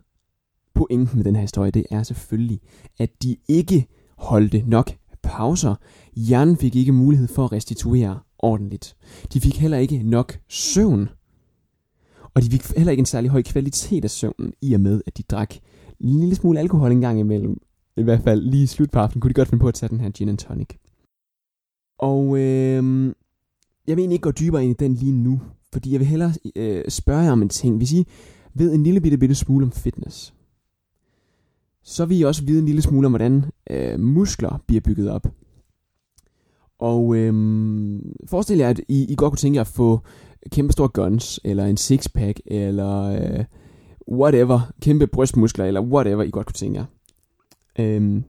pointen 0.73 1.17
med 1.17 1.23
den 1.23 1.35
her 1.35 1.41
historie, 1.41 1.71
det 1.71 1.85
er 1.91 2.03
selvfølgelig, 2.03 2.59
at 2.99 3.23
de 3.23 3.35
ikke 3.47 3.87
holdte 4.17 4.63
nok 4.67 4.91
pauser. 5.23 5.75
Hjernen 6.15 6.57
fik 6.57 6.75
ikke 6.75 6.91
mulighed 6.91 7.27
for 7.27 7.45
at 7.45 7.51
restituere 7.51 8.19
ordentligt. 8.39 8.95
De 9.33 9.41
fik 9.41 9.57
heller 9.57 9.77
ikke 9.77 10.03
nok 10.03 10.39
søvn. 10.49 11.09
Og 12.33 12.43
de 12.43 12.51
fik 12.51 12.63
heller 12.77 12.91
ikke 12.91 13.01
en 13.01 13.05
særlig 13.05 13.31
høj 13.31 13.41
kvalitet 13.41 14.03
af 14.03 14.09
søvnen, 14.11 14.53
i 14.61 14.73
og 14.73 14.81
med, 14.81 15.01
at 15.07 15.17
de 15.17 15.23
drak 15.23 15.55
en 15.99 16.19
lille 16.19 16.35
smule 16.35 16.59
alkohol 16.59 16.91
en 16.91 17.01
gang 17.01 17.19
imellem. 17.19 17.61
I 17.97 18.01
hvert 18.01 18.23
fald 18.23 18.41
lige 18.41 18.63
i 18.63 18.67
slut 18.67 18.91
på 18.91 18.99
aftenen 18.99 19.21
kunne 19.21 19.29
de 19.29 19.33
godt 19.33 19.47
finde 19.47 19.61
på 19.61 19.67
at 19.67 19.73
tage 19.73 19.89
den 19.89 19.99
her 19.99 20.09
gin 20.09 20.29
and 20.29 20.37
tonic. 20.37 20.69
Og 22.03 22.37
øh, 22.37 23.13
jeg 23.87 23.95
vil 23.95 24.01
egentlig 24.01 24.13
ikke 24.13 24.23
gå 24.23 24.31
dybere 24.31 24.63
ind 24.63 24.71
i 24.71 24.83
den 24.83 24.93
lige 24.93 25.11
nu, 25.11 25.41
fordi 25.73 25.91
jeg 25.91 25.99
vil 25.99 26.07
hellere 26.07 26.33
øh, 26.55 26.83
spørge 26.87 27.21
jer 27.21 27.31
om 27.31 27.41
en 27.41 27.49
ting. 27.49 27.77
Hvis 27.77 27.93
I 27.93 28.07
ved 28.53 28.73
en 28.73 28.83
lille 28.83 29.01
bitte, 29.01 29.17
bitte 29.17 29.35
smule 29.35 29.65
om 29.65 29.71
fitness, 29.71 30.33
så 31.83 32.05
vil 32.05 32.19
I 32.19 32.21
også 32.21 32.45
vide 32.45 32.59
en 32.59 32.65
lille 32.65 32.81
smule 32.81 33.05
om, 33.05 33.11
hvordan 33.11 33.45
øh, 33.69 33.99
muskler 33.99 34.63
bliver 34.67 34.81
bygget 34.81 35.09
op. 35.09 35.27
Og 36.79 37.15
øh, 37.15 37.33
forestil 38.25 38.57
jer, 38.57 38.69
at 38.69 38.81
I, 38.87 39.05
I 39.09 39.15
godt 39.15 39.31
kunne 39.31 39.37
tænke 39.37 39.57
jer 39.57 39.61
at 39.61 39.67
få 39.67 39.99
kæmpe 40.51 40.73
store 40.73 40.89
guns, 40.89 41.39
eller 41.43 41.65
en 41.65 41.77
sixpack, 41.77 42.39
eller 42.45 43.01
øh, 43.03 43.45
whatever, 44.11 44.73
kæmpe 44.81 45.07
brystmuskler, 45.07 45.65
eller 45.65 45.81
whatever 45.81 46.23
I 46.23 46.29
godt 46.29 46.47
kunne 46.47 46.53
tænke 46.53 46.79
jer. 46.79 46.85
Øh, 47.79 48.21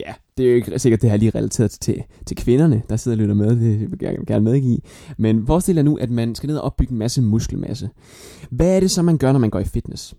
ja, 0.00 0.14
det 0.36 0.46
er 0.46 0.50
jo 0.50 0.54
ikke 0.54 0.78
sikkert, 0.78 1.02
det 1.02 1.10
her 1.10 1.16
lige 1.16 1.30
relateret 1.34 1.70
til, 1.70 2.02
til 2.26 2.36
kvinderne, 2.36 2.82
der 2.88 2.96
sidder 2.96 3.16
og 3.16 3.20
lytter 3.20 3.34
med, 3.34 3.50
det 3.50 3.80
vil 3.80 3.98
jeg 4.00 4.16
gerne 4.26 4.44
medgive. 4.44 4.78
Men 5.18 5.46
forestil 5.46 5.76
jer 5.76 5.82
nu, 5.82 5.96
at 5.96 6.10
man 6.10 6.34
skal 6.34 6.46
ned 6.46 6.56
og 6.56 6.62
opbygge 6.62 6.92
en 6.92 6.98
masse 6.98 7.22
muskelmasse. 7.22 7.90
Hvad 8.50 8.76
er 8.76 8.80
det 8.80 8.90
så, 8.90 9.02
man 9.02 9.18
gør, 9.18 9.32
når 9.32 9.38
man 9.38 9.50
går 9.50 9.58
i 9.58 9.64
fitness? 9.64 10.14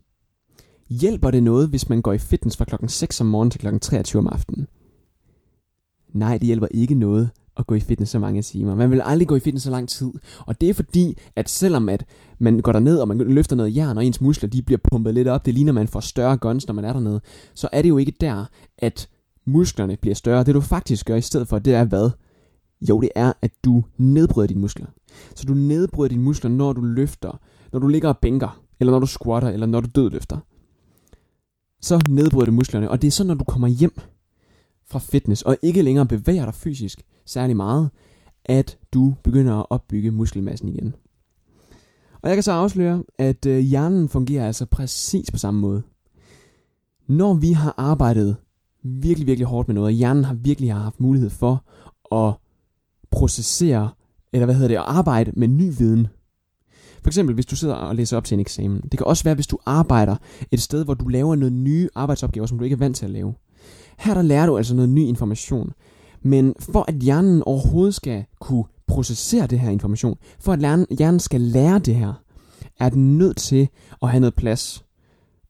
Hjælper 0.89 1.31
det 1.31 1.43
noget, 1.43 1.69
hvis 1.69 1.89
man 1.89 2.01
går 2.01 2.13
i 2.13 2.17
fitness 2.17 2.57
fra 2.57 2.65
klokken 2.65 2.89
6 2.89 3.21
om 3.21 3.27
morgenen 3.27 3.51
til 3.51 3.59
klokken 3.59 3.79
23 3.79 4.19
om 4.19 4.27
aftenen? 4.27 4.67
Nej, 6.13 6.37
det 6.37 6.47
hjælper 6.47 6.67
ikke 6.71 6.95
noget 6.95 7.29
at 7.57 7.67
gå 7.67 7.75
i 7.75 7.79
fitness 7.79 8.11
så 8.11 8.19
mange 8.19 8.41
timer. 8.41 8.75
Man 8.75 8.91
vil 8.91 9.01
aldrig 9.05 9.27
gå 9.27 9.35
i 9.35 9.39
fitness 9.39 9.63
så 9.63 9.71
lang 9.71 9.89
tid. 9.89 10.11
Og 10.39 10.61
det 10.61 10.69
er 10.69 10.73
fordi, 10.73 11.17
at 11.35 11.49
selvom 11.49 11.89
at 11.89 12.05
man 12.39 12.59
går 12.59 12.71
derned, 12.71 12.97
og 12.97 13.07
man 13.07 13.17
løfter 13.17 13.55
noget 13.55 13.75
jern, 13.75 13.97
og 13.97 14.05
ens 14.05 14.21
muskler 14.21 14.49
de 14.49 14.61
bliver 14.61 14.79
pumpet 14.91 15.13
lidt 15.13 15.27
op, 15.27 15.45
det 15.45 15.53
ligner, 15.53 15.71
man 15.71 15.87
får 15.87 15.99
større 15.99 16.37
guns, 16.37 16.67
når 16.67 16.73
man 16.73 16.85
er 16.85 16.93
dernede, 16.93 17.21
så 17.53 17.69
er 17.71 17.81
det 17.81 17.89
jo 17.89 17.97
ikke 17.97 18.13
der, 18.21 18.45
at 18.77 19.09
musklerne 19.47 19.97
bliver 19.97 20.15
større. 20.15 20.43
Det 20.43 20.55
du 20.55 20.61
faktisk 20.61 21.05
gør 21.05 21.15
i 21.15 21.21
stedet 21.21 21.47
for, 21.47 21.59
det 21.59 21.73
er 21.73 21.83
hvad? 21.83 22.09
Jo, 22.81 23.01
det 23.01 23.09
er, 23.15 23.33
at 23.41 23.51
du 23.65 23.83
nedbryder 23.97 24.47
dine 24.47 24.61
muskler. 24.61 24.87
Så 25.35 25.45
du 25.45 25.53
nedbryder 25.53 26.09
dine 26.09 26.23
muskler, 26.23 26.51
når 26.51 26.73
du 26.73 26.81
løfter, 26.81 27.39
når 27.71 27.79
du 27.79 27.87
ligger 27.87 28.09
og 28.09 28.17
bænker, 28.17 28.61
eller 28.79 28.91
når 28.91 28.99
du 28.99 29.05
squatter, 29.05 29.49
eller 29.49 29.65
når 29.65 29.81
du 29.81 29.87
dødløfter. 29.95 30.37
Så 31.81 32.01
nedbryder 32.09 32.45
du 32.45 32.51
musklerne, 32.51 32.89
og 32.89 33.01
det 33.01 33.07
er 33.07 33.11
så, 33.11 33.23
når 33.23 33.33
du 33.33 33.43
kommer 33.43 33.67
hjem 33.67 33.99
fra 34.85 34.99
fitness, 34.99 35.41
og 35.41 35.57
ikke 35.61 35.81
længere 35.81 36.05
bevæger 36.05 36.45
dig 36.45 36.53
fysisk 36.53 37.01
særlig 37.25 37.55
meget, 37.55 37.89
at 38.45 38.77
du 38.93 39.15
begynder 39.23 39.55
at 39.55 39.65
opbygge 39.69 40.11
muskelmassen 40.11 40.69
igen. 40.69 40.95
Og 42.21 42.29
jeg 42.29 42.35
kan 42.35 42.43
så 42.43 42.51
afsløre, 42.51 43.03
at 43.19 43.45
øh, 43.45 43.59
hjernen 43.59 44.09
fungerer 44.09 44.47
altså 44.47 44.65
præcis 44.65 45.31
på 45.31 45.37
samme 45.37 45.59
måde. 45.59 45.81
Når 47.07 47.33
vi 47.33 47.51
har 47.51 47.73
arbejdet 47.77 48.35
virkelig, 48.87 49.27
virkelig 49.27 49.47
hårdt 49.47 49.67
med 49.67 49.75
noget, 49.75 49.87
og 49.87 49.91
hjernen 49.91 50.23
har 50.23 50.33
virkelig 50.33 50.73
haft 50.73 50.99
mulighed 50.99 51.29
for 51.29 51.63
at 52.15 52.33
processere, 53.11 53.89
eller 54.33 54.45
hvad 54.45 54.55
hedder 54.55 54.67
det, 54.67 54.75
at 54.75 54.83
arbejde 54.87 55.31
med 55.35 55.47
ny 55.47 55.73
viden. 55.77 56.07
For 57.01 57.09
eksempel, 57.09 57.33
hvis 57.33 57.45
du 57.45 57.55
sidder 57.55 57.75
og 57.75 57.95
læser 57.95 58.17
op 58.17 58.23
til 58.23 58.35
en 58.35 58.39
eksamen. 58.39 58.81
Det 58.81 58.97
kan 58.97 59.07
også 59.07 59.23
være, 59.23 59.35
hvis 59.35 59.47
du 59.47 59.57
arbejder 59.65 60.15
et 60.51 60.61
sted, 60.61 60.85
hvor 60.85 60.93
du 60.93 61.07
laver 61.07 61.35
noget 61.35 61.53
nye 61.53 61.89
arbejdsopgaver, 61.95 62.47
som 62.47 62.57
du 62.57 62.63
ikke 62.63 62.73
er 62.73 62.77
vant 62.77 62.95
til 62.95 63.05
at 63.05 63.11
lave. 63.11 63.33
Her 63.97 64.13
der 64.13 64.21
lærer 64.21 64.45
du 64.45 64.57
altså 64.57 64.75
noget 64.75 64.89
ny 64.89 64.99
information. 64.99 65.73
Men 66.21 66.53
for 66.59 66.85
at 66.87 66.95
hjernen 66.95 67.43
overhovedet 67.43 67.95
skal 67.95 68.25
kunne 68.39 68.63
processere 68.87 69.47
det 69.47 69.59
her 69.59 69.69
information, 69.69 70.17
for 70.39 70.53
at 70.53 70.59
hjernen 70.97 71.19
skal 71.19 71.41
lære 71.41 71.79
det 71.79 71.95
her, 71.95 72.13
er 72.79 72.89
den 72.89 73.17
nødt 73.17 73.37
til 73.37 73.69
at 74.01 74.09
have 74.09 74.19
noget 74.19 74.35
plads, 74.35 74.85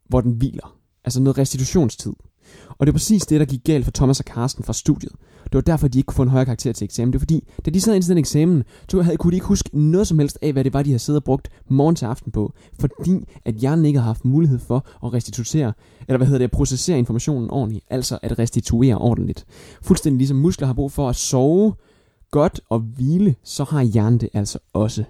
hvor 0.10 0.22
den 0.22 0.32
hviler. 0.32 0.78
Altså 1.06 1.22
noget 1.22 1.38
restitutionstid. 1.38 2.14
Og 2.70 2.88
det 2.88 2.92
er 2.92 2.94
præcis 2.94 3.26
det, 3.26 3.40
der 3.40 3.46
gik 3.46 3.64
galt 3.64 3.86
for 3.86 3.92
Thomas 3.92 4.20
og 4.20 4.26
Carsten 4.26 4.64
fra 4.64 4.74
studiet. 4.74 5.12
Det 5.44 5.54
var 5.54 5.62
derfor, 5.62 5.88
de 5.88 6.00
ikke 6.00 6.08
kunne 6.08 6.16
få 6.16 6.24
en 6.24 6.30
højere 6.30 6.46
karakter 6.46 6.74
til 6.74 6.86
eksamen. 6.86 7.14
Det 7.14 7.20
var 7.20 7.22
fordi, 7.22 7.44
da 7.66 7.72
de 7.72 7.82
sad 7.82 7.96
ind 7.96 8.04
til 8.04 8.10
den 8.10 8.18
eksamen, 8.18 8.64
så 8.92 9.02
havde, 9.02 9.18
kunne 9.18 9.32
de 9.32 9.36
ikke 9.36 9.46
huske 9.46 9.70
noget 9.74 10.08
som 10.08 10.20
helst 10.20 10.40
af, 10.42 10.54
hvad 10.54 10.64
det 10.64 10.74
var, 10.74 10.84
de 10.84 10.90
havde 10.90 11.00
siddet 11.00 11.20
og 11.20 11.24
brugt 11.24 11.50
morgen 11.70 11.96
til 11.96 12.06
aften 12.06 12.32
på. 12.32 12.54
Fordi 12.80 13.26
at 13.46 13.56
hjernen 13.56 13.86
ikke 13.86 14.00
har 14.00 14.06
haft 14.06 14.26
mulighed 14.26 14.60
for 14.60 14.86
at 15.06 15.14
restituere, 15.14 15.74
eller 16.08 16.18
hvad 16.18 16.28
hedder 16.28 16.40
det, 16.40 16.46
at 16.46 16.52
processere 16.52 16.98
informationen 17.00 17.50
ordentligt. 17.50 17.86
Altså 17.90 18.20
at 18.22 18.40
restituere 18.40 18.98
ordentligt. 18.98 19.46
Fuldstændig 19.82 20.18
ligesom 20.18 20.38
muskler 20.38 20.68
har 20.68 20.74
brug 20.74 20.92
for 20.92 21.10
at 21.10 21.16
sove 21.16 21.74
godt 22.32 22.62
og 22.70 22.80
hvile, 22.80 23.36
så 23.44 23.64
har 23.64 23.84
hjernen 23.84 24.20
det 24.20 24.30
altså 24.34 24.60
også 24.74 25.04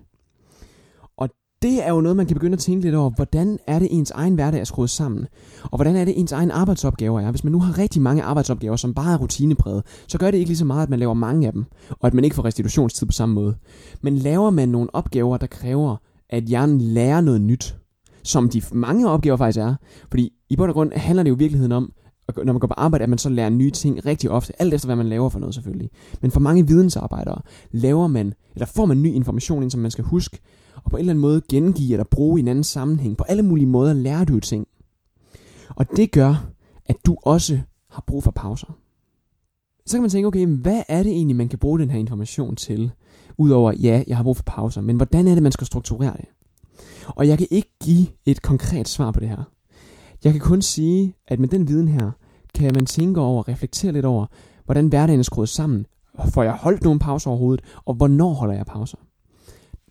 det 1.61 1.85
er 1.87 1.89
jo 1.93 2.01
noget, 2.01 2.17
man 2.17 2.25
kan 2.25 2.33
begynde 2.33 2.53
at 2.53 2.59
tænke 2.59 2.81
lidt 2.81 2.95
over. 2.95 3.09
Hvordan 3.09 3.59
er 3.67 3.79
det, 3.79 3.87
ens 3.91 4.11
egen 4.11 4.35
hverdag 4.35 4.59
er 4.59 4.63
skruet 4.63 4.89
sammen? 4.89 5.27
Og 5.63 5.77
hvordan 5.77 5.95
er 5.95 6.05
det, 6.05 6.19
ens 6.19 6.31
egen 6.31 6.51
arbejdsopgaver 6.51 7.21
er? 7.21 7.31
Hvis 7.31 7.43
man 7.43 7.51
nu 7.51 7.59
har 7.59 7.77
rigtig 7.77 8.01
mange 8.01 8.23
arbejdsopgaver, 8.23 8.75
som 8.75 8.93
bare 8.93 9.13
er 9.13 9.17
rutinepræget, 9.17 9.83
så 10.07 10.17
gør 10.17 10.31
det 10.31 10.37
ikke 10.37 10.49
lige 10.49 10.57
så 10.57 10.65
meget, 10.65 10.83
at 10.83 10.89
man 10.89 10.99
laver 10.99 11.13
mange 11.13 11.47
af 11.47 11.53
dem, 11.53 11.65
og 11.89 12.07
at 12.07 12.13
man 12.13 12.23
ikke 12.23 12.35
får 12.35 12.45
restitutionstid 12.45 13.07
på 13.07 13.11
samme 13.11 13.35
måde. 13.35 13.55
Men 14.01 14.17
laver 14.17 14.49
man 14.49 14.69
nogle 14.69 14.95
opgaver, 14.95 15.37
der 15.37 15.47
kræver 15.47 15.95
at 16.29 16.43
hjernen 16.43 16.81
lærer 16.81 17.21
noget 17.21 17.41
nyt, 17.41 17.75
som 18.23 18.49
de 18.49 18.61
mange 18.71 19.09
opgaver 19.09 19.37
faktisk 19.37 19.59
er. 19.59 19.75
Fordi 20.09 20.33
i 20.49 20.55
bund 20.55 20.69
og 20.69 20.73
grund 20.73 20.91
handler 20.95 21.23
det 21.23 21.29
jo 21.29 21.35
i 21.35 21.39
virkeligheden 21.39 21.71
om, 21.71 21.91
når 22.35 22.53
man 22.53 22.59
går 22.59 22.67
på 22.67 22.73
arbejde, 22.77 23.03
at 23.03 23.09
man 23.09 23.19
så 23.19 23.29
lærer 23.29 23.49
nye 23.49 23.71
ting 23.71 24.05
rigtig 24.05 24.29
ofte, 24.29 24.61
alt 24.61 24.73
efter 24.73 24.87
hvad 24.87 24.95
man 24.95 25.09
laver 25.09 25.29
for 25.29 25.39
noget 25.39 25.55
selvfølgelig. 25.55 25.89
Men 26.21 26.31
for 26.31 26.39
mange 26.39 26.67
vidensarbejdere 26.67 27.41
laver 27.71 28.07
man, 28.07 28.33
eller 28.55 28.65
får 28.65 28.85
man 28.85 29.01
ny 29.01 29.13
information 29.13 29.63
ind, 29.63 29.71
som 29.71 29.81
man 29.81 29.91
skal 29.91 30.03
huske, 30.03 30.39
og 30.75 30.91
på 30.91 30.97
en 30.97 30.99
eller 30.99 31.11
anden 31.11 31.21
måde 31.21 31.41
gengive 31.49 31.93
eller 31.93 32.03
bruge 32.03 32.39
i 32.39 32.41
en 32.41 32.47
anden 32.47 32.63
sammenhæng. 32.63 33.17
På 33.17 33.23
alle 33.23 33.43
mulige 33.43 33.67
måder 33.67 33.93
lærer 33.93 34.25
du 34.25 34.39
ting. 34.39 34.67
Og 35.75 35.85
det 35.95 36.11
gør, 36.11 36.49
at 36.85 36.95
du 37.05 37.17
også 37.23 37.59
har 37.89 38.03
brug 38.07 38.23
for 38.23 38.31
pauser. 38.31 38.77
Så 39.85 39.97
kan 39.97 40.01
man 40.01 40.09
tænke, 40.09 40.27
okay, 40.27 40.47
hvad 40.47 40.81
er 40.87 41.03
det 41.03 41.11
egentlig, 41.11 41.35
man 41.35 41.49
kan 41.49 41.59
bruge 41.59 41.79
den 41.79 41.89
her 41.89 41.99
information 41.99 42.55
til? 42.55 42.91
Udover, 43.37 43.71
ja, 43.71 44.03
jeg 44.07 44.17
har 44.17 44.23
brug 44.23 44.37
for 44.37 44.43
pauser, 44.43 44.81
men 44.81 44.95
hvordan 44.95 45.27
er 45.27 45.33
det, 45.33 45.43
man 45.43 45.51
skal 45.51 45.67
strukturere 45.67 46.17
det? 46.17 46.25
Og 47.07 47.27
jeg 47.27 47.37
kan 47.37 47.47
ikke 47.51 47.75
give 47.83 48.07
et 48.25 48.41
konkret 48.41 48.87
svar 48.87 49.11
på 49.11 49.19
det 49.19 49.29
her. 49.29 49.43
Jeg 50.23 50.31
kan 50.31 50.41
kun 50.41 50.61
sige, 50.61 51.15
at 51.27 51.39
med 51.39 51.47
den 51.47 51.67
viden 51.67 51.87
her, 51.87 52.11
kan 52.55 52.71
man 52.73 52.85
tænke 52.85 53.21
over 53.21 53.37
og 53.37 53.47
reflektere 53.47 53.91
lidt 53.91 54.05
over, 54.05 54.25
hvordan 54.65 54.87
hverdagen 54.87 55.19
er 55.19 55.23
skruet 55.23 55.49
sammen. 55.49 55.85
Får 56.29 56.43
jeg 56.43 56.53
holdt 56.53 56.83
nogle 56.83 56.99
pauser 56.99 57.29
overhovedet, 57.29 57.65
og 57.85 57.93
hvornår 57.93 58.33
holder 58.33 58.55
jeg 58.55 58.65
pauser? 58.65 58.97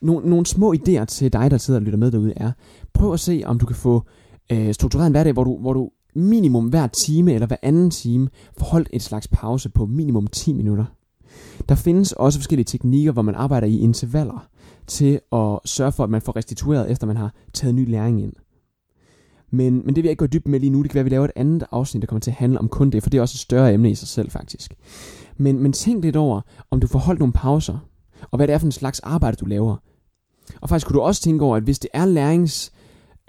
Nogle, 0.03 0.31
nogle 0.31 0.47
små 0.47 0.75
idéer 0.75 1.05
til 1.05 1.33
dig, 1.33 1.51
der 1.51 1.59
sidder 1.59 1.81
og 1.81 1.85
lytter 1.85 1.99
med 1.99 2.11
derude, 2.11 2.33
er, 2.37 2.53
prøv 2.95 3.13
at 3.13 3.21
se, 3.21 3.43
om 3.47 3.59
du 3.59 3.67
kan 3.67 3.77
få 3.77 4.03
øh, 4.53 4.75
struktureret 4.75 5.07
en 5.07 5.13
hverdag, 5.13 5.33
hvor 5.33 5.45
du, 5.45 5.59
hvor 5.59 5.73
du 5.73 5.91
minimum 6.15 6.67
hver 6.67 6.87
time 6.87 7.33
eller 7.33 7.47
hver 7.47 7.57
anden 7.63 7.91
time 7.91 8.29
får 8.59 8.67
holdt 8.67 8.89
et 8.93 9.03
slags 9.03 9.29
pause 9.29 9.69
på 9.69 9.87
minimum 9.87 10.27
10 10.27 10.53
minutter. 10.53 10.85
Der 11.69 11.75
findes 11.75 12.13
også 12.13 12.39
forskellige 12.39 12.65
teknikker, 12.65 13.13
hvor 13.13 13.23
man 13.23 13.35
arbejder 13.35 13.67
i 13.67 13.79
intervaller 13.79 14.49
til 14.87 15.21
at 15.33 15.59
sørge 15.65 15.93
for, 15.93 16.05
at 16.05 16.11
man 16.11 16.23
får 16.23 16.37
restitueret, 16.37 16.91
efter 16.91 17.07
man 17.07 17.17
har 17.17 17.35
taget 17.53 17.75
ny 17.75 17.91
læring 17.91 18.23
ind. 18.23 18.33
Men, 19.57 19.75
men 19.75 19.87
det 19.87 19.97
vil 19.97 20.05
jeg 20.05 20.11
ikke 20.11 20.21
gå 20.21 20.27
dybt 20.27 20.49
med 20.49 20.61
lige 20.61 20.71
nu. 20.71 20.83
Det 20.83 20.91
kan 20.91 20.95
være, 20.95 21.01
at 21.01 21.05
vi 21.05 21.11
laver 21.11 21.25
et 21.25 21.31
andet 21.37 21.65
afsnit, 21.71 22.03
der 22.03 22.07
kommer 22.07 22.21
til 22.21 22.31
at 22.31 22.37
handle 22.37 22.59
om 22.59 22.69
kun 22.69 22.91
det, 22.91 23.03
for 23.03 23.11
det 23.11 23.19
er 23.19 23.23
også 23.23 23.37
et 23.37 23.41
større 23.41 23.73
emne 23.73 23.91
i 23.91 23.95
sig 23.95 24.09
selv 24.09 24.31
faktisk. 24.31 24.75
Men, 25.37 25.59
men 25.59 25.73
tænk 25.73 26.05
lidt 26.05 26.17
over, 26.17 26.41
om 26.71 26.81
du 26.81 26.87
får 26.87 26.99
holdt 26.99 27.21
nogle 27.21 27.33
pauser, 27.33 27.79
og 28.31 28.37
hvad 28.37 28.47
det 28.47 28.55
er 28.55 28.59
for 28.59 28.67
en 28.67 28.73
slags 28.73 29.01
arbejde, 29.01 29.37
du 29.37 29.47
laver. 29.47 29.77
Og 30.61 30.69
faktisk 30.69 30.87
kunne 30.87 30.95
du 30.95 31.01
også 31.01 31.23
tænke 31.23 31.45
over, 31.45 31.57
at 31.57 31.63
hvis 31.63 31.79
det 31.79 31.91
er 31.95 32.05
lærings 32.05 32.73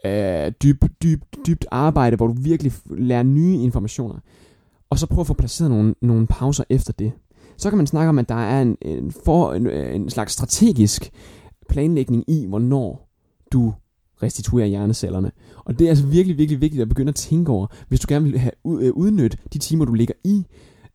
øh, 0.05 0.51
dyb, 0.63 0.83
dyb, 1.03 1.23
dybt 1.47 1.65
arbejde, 1.71 2.15
hvor 2.15 2.27
du 2.27 2.33
virkelig 2.33 2.73
lærer 2.89 3.23
nye 3.23 3.55
informationer, 3.55 4.19
og 4.89 4.99
så 4.99 5.07
prøv 5.07 5.21
at 5.21 5.27
få 5.27 5.33
placeret 5.33 5.71
nogle, 5.71 5.95
nogle 6.01 6.27
pauser 6.27 6.63
efter 6.69 6.93
det. 6.93 7.11
Så 7.57 7.69
kan 7.69 7.77
man 7.77 7.87
snakke 7.87 8.09
om, 8.09 8.19
at 8.19 8.29
der 8.29 8.35
er 8.35 8.61
en, 8.61 8.77
en, 8.81 9.11
for, 9.25 9.53
en, 9.53 9.67
øh, 9.67 9.95
en 9.95 10.09
slags 10.09 10.33
strategisk 10.33 11.11
planlægning 11.69 12.23
i, 12.27 12.45
hvornår 12.45 13.09
du 13.51 13.73
restituere 14.23 14.67
hjernecellerne. 14.67 15.31
Og 15.65 15.79
det 15.79 15.85
er 15.85 15.89
altså 15.89 16.05
virkelig, 16.05 16.37
virkelig 16.37 16.61
vigtigt 16.61 16.81
at 16.81 16.89
begynde 16.89 17.09
at 17.09 17.15
tænke 17.15 17.51
over, 17.51 17.67
hvis 17.87 17.99
du 17.99 18.05
gerne 18.09 18.25
vil 18.25 18.39
have 18.39 18.51
øh, 18.65 18.93
udnytte 18.93 19.37
de 19.53 19.57
timer, 19.57 19.85
du 19.85 19.93
ligger 19.93 20.13
i, 20.23 20.45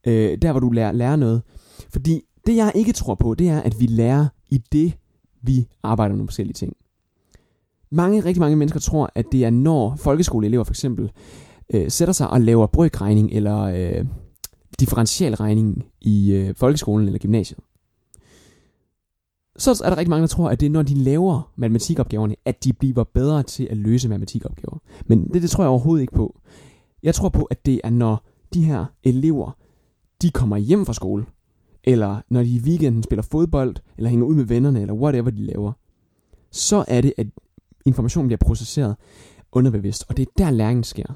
øh, 0.07 0.39
der 0.43 0.51
hvor 0.51 0.61
du 0.61 0.71
lærer, 0.71 0.93
lærer 0.93 1.17
noget. 1.17 1.43
Fordi 1.91 2.21
det 2.47 2.57
jeg 2.57 2.73
ikke 2.75 2.93
tror 2.93 3.15
på, 3.15 3.35
det 3.35 3.49
er, 3.49 3.61
at 3.61 3.81
vi 3.81 3.87
lærer 3.87 4.27
i 4.51 4.59
det, 4.73 4.93
vi 5.43 5.67
arbejder 5.83 6.13
med 6.13 6.19
nogle 6.19 6.29
forskellige 6.29 6.55
ting. 6.55 6.77
Mange, 7.91 8.21
rigtig 8.21 8.41
mange 8.41 8.57
mennesker 8.57 8.81
tror, 8.81 9.11
at 9.15 9.25
det 9.33 9.45
er 9.45 9.51
når 9.51 9.97
folkeskoleelever 9.97 10.65
for 10.65 10.73
eksempel 10.73 11.11
øh, 11.75 11.91
sætter 11.91 12.13
sig 12.13 12.31
og 12.31 12.41
laver 12.41 12.67
brøkregning 12.67 13.31
eller 13.33 13.59
øh, 13.59 14.05
differentialregning 14.81 15.85
i 16.01 16.33
øh, 16.33 16.55
folkeskolen 16.57 17.07
eller 17.07 17.19
gymnasiet. 17.19 17.59
Så 19.63 19.83
er 19.85 19.91
der 19.91 19.97
rigtig 19.97 20.11
mange, 20.11 20.23
der 20.23 20.29
tror, 20.29 20.51
at 20.51 20.61
det 20.61 20.67
er, 20.67 20.71
når 20.71 20.83
de 20.83 20.95
laver 20.95 21.53
matematikopgaverne, 21.57 22.37
at 22.45 22.65
de 22.65 22.73
bliver 22.73 23.05
bedre 23.05 23.43
til 23.43 23.65
at 23.71 23.77
løse 23.77 24.09
matematikopgaver. 24.09 24.79
Men 25.07 25.29
det, 25.29 25.43
det 25.43 25.51
tror 25.51 25.65
jeg 25.65 25.69
overhovedet 25.69 26.03
ikke 26.03 26.15
på. 26.15 26.41
Jeg 27.03 27.15
tror 27.15 27.29
på, 27.29 27.43
at 27.43 27.67
det 27.67 27.81
er, 27.85 27.91
når 27.91 28.25
de 28.55 28.65
her 28.65 28.85
elever, 29.05 29.57
de 30.23 30.31
kommer 30.31 30.57
hjem 30.57 30.87
fra 30.87 30.93
skole, 30.93 31.27
eller 31.85 32.21
når 32.29 32.43
de 32.43 32.49
i 32.49 32.61
weekenden 32.61 33.03
spiller 33.03 33.23
fodbold, 33.23 33.77
eller 33.97 34.11
hænger 34.11 34.27
ud 34.27 34.35
med 34.35 34.45
vennerne, 34.45 34.81
eller 34.81 34.95
whatever 34.95 35.31
de 35.31 35.43
laver, 35.43 35.73
så 36.51 36.85
er 36.89 37.01
det, 37.01 37.13
at 37.19 37.27
informationen 37.87 38.29
bliver 38.29 38.39
processeret 38.45 38.97
underbevidst, 39.53 40.05
og 40.09 40.17
det 40.17 40.29
er 40.29 40.33
der 40.39 40.51
læringen 40.51 40.85
sker. 40.85 41.15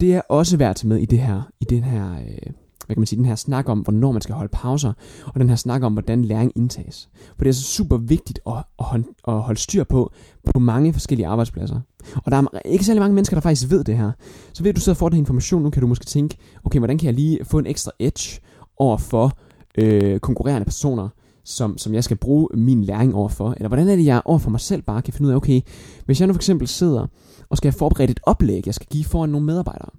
Det 0.00 0.14
er 0.14 0.20
også 0.28 0.56
værd 0.56 0.70
at 0.70 0.76
tage 0.76 0.88
med 0.88 0.96
i 0.96 1.06
det 1.06 1.18
her, 1.18 1.42
i 1.60 1.64
den 1.64 1.84
her, 1.84 2.12
øh, 2.12 2.52
hvad 2.88 2.94
kan 2.94 3.00
man 3.00 3.06
sige, 3.06 3.16
den 3.16 3.24
her 3.24 3.34
snak 3.34 3.68
om, 3.68 3.78
hvornår 3.78 4.12
man 4.12 4.22
skal 4.22 4.34
holde 4.34 4.50
pauser, 4.52 4.92
og 5.26 5.40
den 5.40 5.48
her 5.48 5.56
snak 5.56 5.82
om, 5.82 5.92
hvordan 5.92 6.24
læring 6.24 6.52
indtages. 6.56 7.08
For 7.36 7.44
det 7.44 7.48
er 7.48 7.54
så 7.54 7.62
super 7.62 7.96
vigtigt 7.96 8.40
at, 8.46 8.52
at, 8.78 8.84
holde, 8.84 9.04
at 9.28 9.42
holde 9.42 9.60
styr 9.60 9.84
på, 9.84 10.12
på 10.54 10.58
mange 10.58 10.92
forskellige 10.92 11.26
arbejdspladser. 11.26 11.80
Og 12.24 12.30
der 12.30 12.36
er 12.36 12.58
ikke 12.64 12.84
særlig 12.84 13.00
mange 13.00 13.14
mennesker, 13.14 13.36
der 13.36 13.40
faktisk 13.40 13.70
ved 13.70 13.84
det 13.84 13.96
her. 13.96 14.12
Så 14.52 14.62
ved 14.62 14.74
du 14.74 14.80
så 14.80 14.94
får 14.94 15.08
den 15.08 15.18
information, 15.18 15.62
nu 15.62 15.70
kan 15.70 15.80
du 15.82 15.86
måske 15.86 16.04
tænke, 16.04 16.36
okay, 16.64 16.78
hvordan 16.78 16.98
kan 16.98 17.06
jeg 17.06 17.14
lige 17.14 17.44
få 17.44 17.58
en 17.58 17.66
ekstra 17.66 17.92
edge 17.98 18.40
over 18.76 18.96
for 18.96 19.38
øh, 19.78 20.20
konkurrerende 20.20 20.64
personer, 20.64 21.08
som, 21.44 21.78
som 21.78 21.94
jeg 21.94 22.04
skal 22.04 22.16
bruge 22.16 22.48
min 22.54 22.84
læring 22.84 23.14
overfor? 23.14 23.52
Eller 23.52 23.68
hvordan 23.68 23.88
er 23.88 23.96
det, 23.96 24.04
jeg 24.04 24.22
overfor 24.24 24.50
mig 24.50 24.60
selv 24.60 24.82
bare 24.82 25.02
kan 25.02 25.12
finde 25.12 25.28
ud 25.28 25.32
af, 25.32 25.36
okay, 25.36 25.60
hvis 26.06 26.20
jeg 26.20 26.26
nu 26.26 26.32
for 26.32 26.38
eksempel 26.38 26.68
sidder 26.68 27.06
og 27.50 27.56
skal 27.56 27.72
forberede 27.72 28.10
et 28.10 28.20
oplæg, 28.22 28.66
jeg 28.66 28.74
skal 28.74 28.86
give 28.90 29.04
foran 29.04 29.30
nogle 29.30 29.46
medarbejdere, 29.46 29.90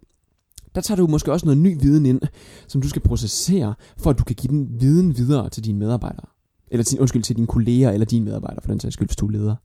der 0.76 0.82
tager 0.82 0.96
du 0.96 1.08
måske 1.08 1.32
også 1.32 1.46
noget 1.46 1.58
ny 1.58 1.78
viden 1.82 2.06
ind, 2.06 2.22
som 2.68 2.82
du 2.82 2.90
skal 2.90 3.02
processere, 3.02 3.74
for 3.98 4.10
at 4.10 4.20
du 4.20 4.24
kan 4.24 4.36
give 4.36 4.52
den 4.52 4.82
viden 4.82 5.18
videre 5.18 5.50
til 5.50 5.66
dine 5.66 5.80
medarbejdere. 5.80 6.28
Eller 6.72 6.84
til, 6.84 7.00
undskyld, 7.00 7.24
til 7.24 7.36
dine 7.36 7.48
kolleger 7.48 7.92
eller 7.92 8.06
dine 8.06 8.26
medarbejdere, 8.26 8.62
for 8.62 8.72
den 8.72 8.80
sags 8.80 8.94
skyld, 8.94 9.08
hvis 9.08 9.16
du 9.16 9.28
er 9.28 9.32
leder. 9.32 9.56